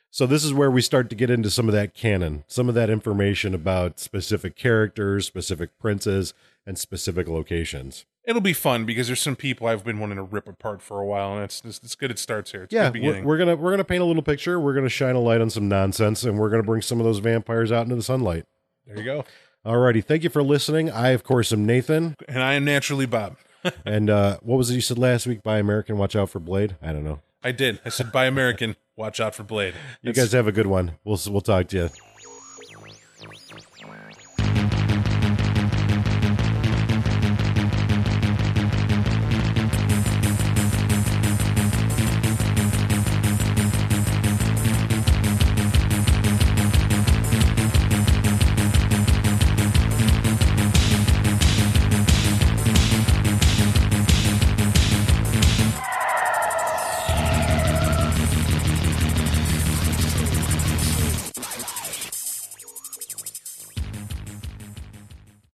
So 0.09 0.25
this 0.25 0.43
is 0.43 0.53
where 0.53 0.71
we 0.71 0.81
start 0.81 1.09
to 1.09 1.15
get 1.15 1.29
into 1.29 1.49
some 1.51 1.67
of 1.67 1.73
that 1.73 1.93
canon, 1.93 2.43
some 2.47 2.69
of 2.69 2.75
that 2.75 2.89
information 2.89 3.53
about 3.53 3.99
specific 3.99 4.55
characters, 4.55 5.25
specific 5.27 5.77
princes, 5.79 6.33
and 6.65 6.77
specific 6.77 7.27
locations. 7.27 8.05
It'll 8.25 8.41
be 8.41 8.53
fun 8.53 8.85
because 8.85 9.07
there's 9.07 9.21
some 9.21 9.35
people 9.35 9.67
I've 9.67 9.85
been 9.85 9.99
wanting 9.99 10.17
to 10.17 10.23
rip 10.23 10.49
apart 10.49 10.81
for 10.81 10.99
a 10.99 11.05
while, 11.05 11.35
and 11.35 11.43
it's 11.43 11.61
it's, 11.63 11.79
it's 11.83 11.95
good. 11.95 12.11
It 12.11 12.19
starts 12.19 12.51
here. 12.51 12.63
It's 12.63 12.73
Yeah, 12.73 12.89
good 12.89 12.95
we're, 12.95 13.07
beginning. 13.09 13.23
we're 13.25 13.37
gonna 13.37 13.55
we're 13.55 13.71
gonna 13.71 13.83
paint 13.85 14.01
a 14.01 14.05
little 14.05 14.23
picture. 14.23 14.59
We're 14.59 14.73
gonna 14.73 14.89
shine 14.89 15.15
a 15.15 15.19
light 15.21 15.39
on 15.39 15.49
some 15.49 15.69
nonsense, 15.69 16.23
and 16.23 16.37
we're 16.37 16.49
gonna 16.49 16.63
bring 16.63 16.81
some 16.81 16.99
of 16.99 17.05
those 17.05 17.19
vampires 17.19 17.71
out 17.71 17.83
into 17.83 17.95
the 17.95 18.03
sunlight. 18.03 18.45
there 18.85 18.97
you 18.97 19.03
go. 19.05 19.23
Alrighty, 19.65 20.03
thank 20.03 20.23
you 20.23 20.29
for 20.29 20.43
listening. 20.43 20.89
I 20.89 21.09
of 21.09 21.23
course 21.23 21.51
am 21.53 21.65
Nathan, 21.65 22.15
And 22.27 22.41
I 22.41 22.53
am 22.53 22.65
naturally 22.65 23.05
Bob. 23.05 23.37
and 23.85 24.09
uh, 24.09 24.37
what 24.41 24.57
was 24.57 24.71
it 24.71 24.75
you 24.75 24.81
said 24.81 24.97
last 24.97 25.25
week? 25.27 25.41
Buy 25.43 25.57
American, 25.59 25.97
watch 25.97 26.15
out 26.15 26.29
for 26.29 26.39
Blade. 26.39 26.75
I 26.81 26.91
don't 26.93 27.03
know. 27.03 27.19
I 27.43 27.51
did. 27.53 27.79
I 27.85 27.89
said, 27.89 28.11
"Buy 28.11 28.25
American. 28.25 28.75
Watch 28.97 29.21
out 29.21 29.35
for 29.35 29.43
Blade." 29.43 29.75
You 30.01 30.11
guys 30.11 30.33
have 30.33 30.47
a 30.47 30.51
good 30.51 30.67
one. 30.67 30.95
We'll 31.05 31.19
we'll 31.29 31.41
talk 31.41 31.67
to 31.69 31.77
you. 31.77 31.89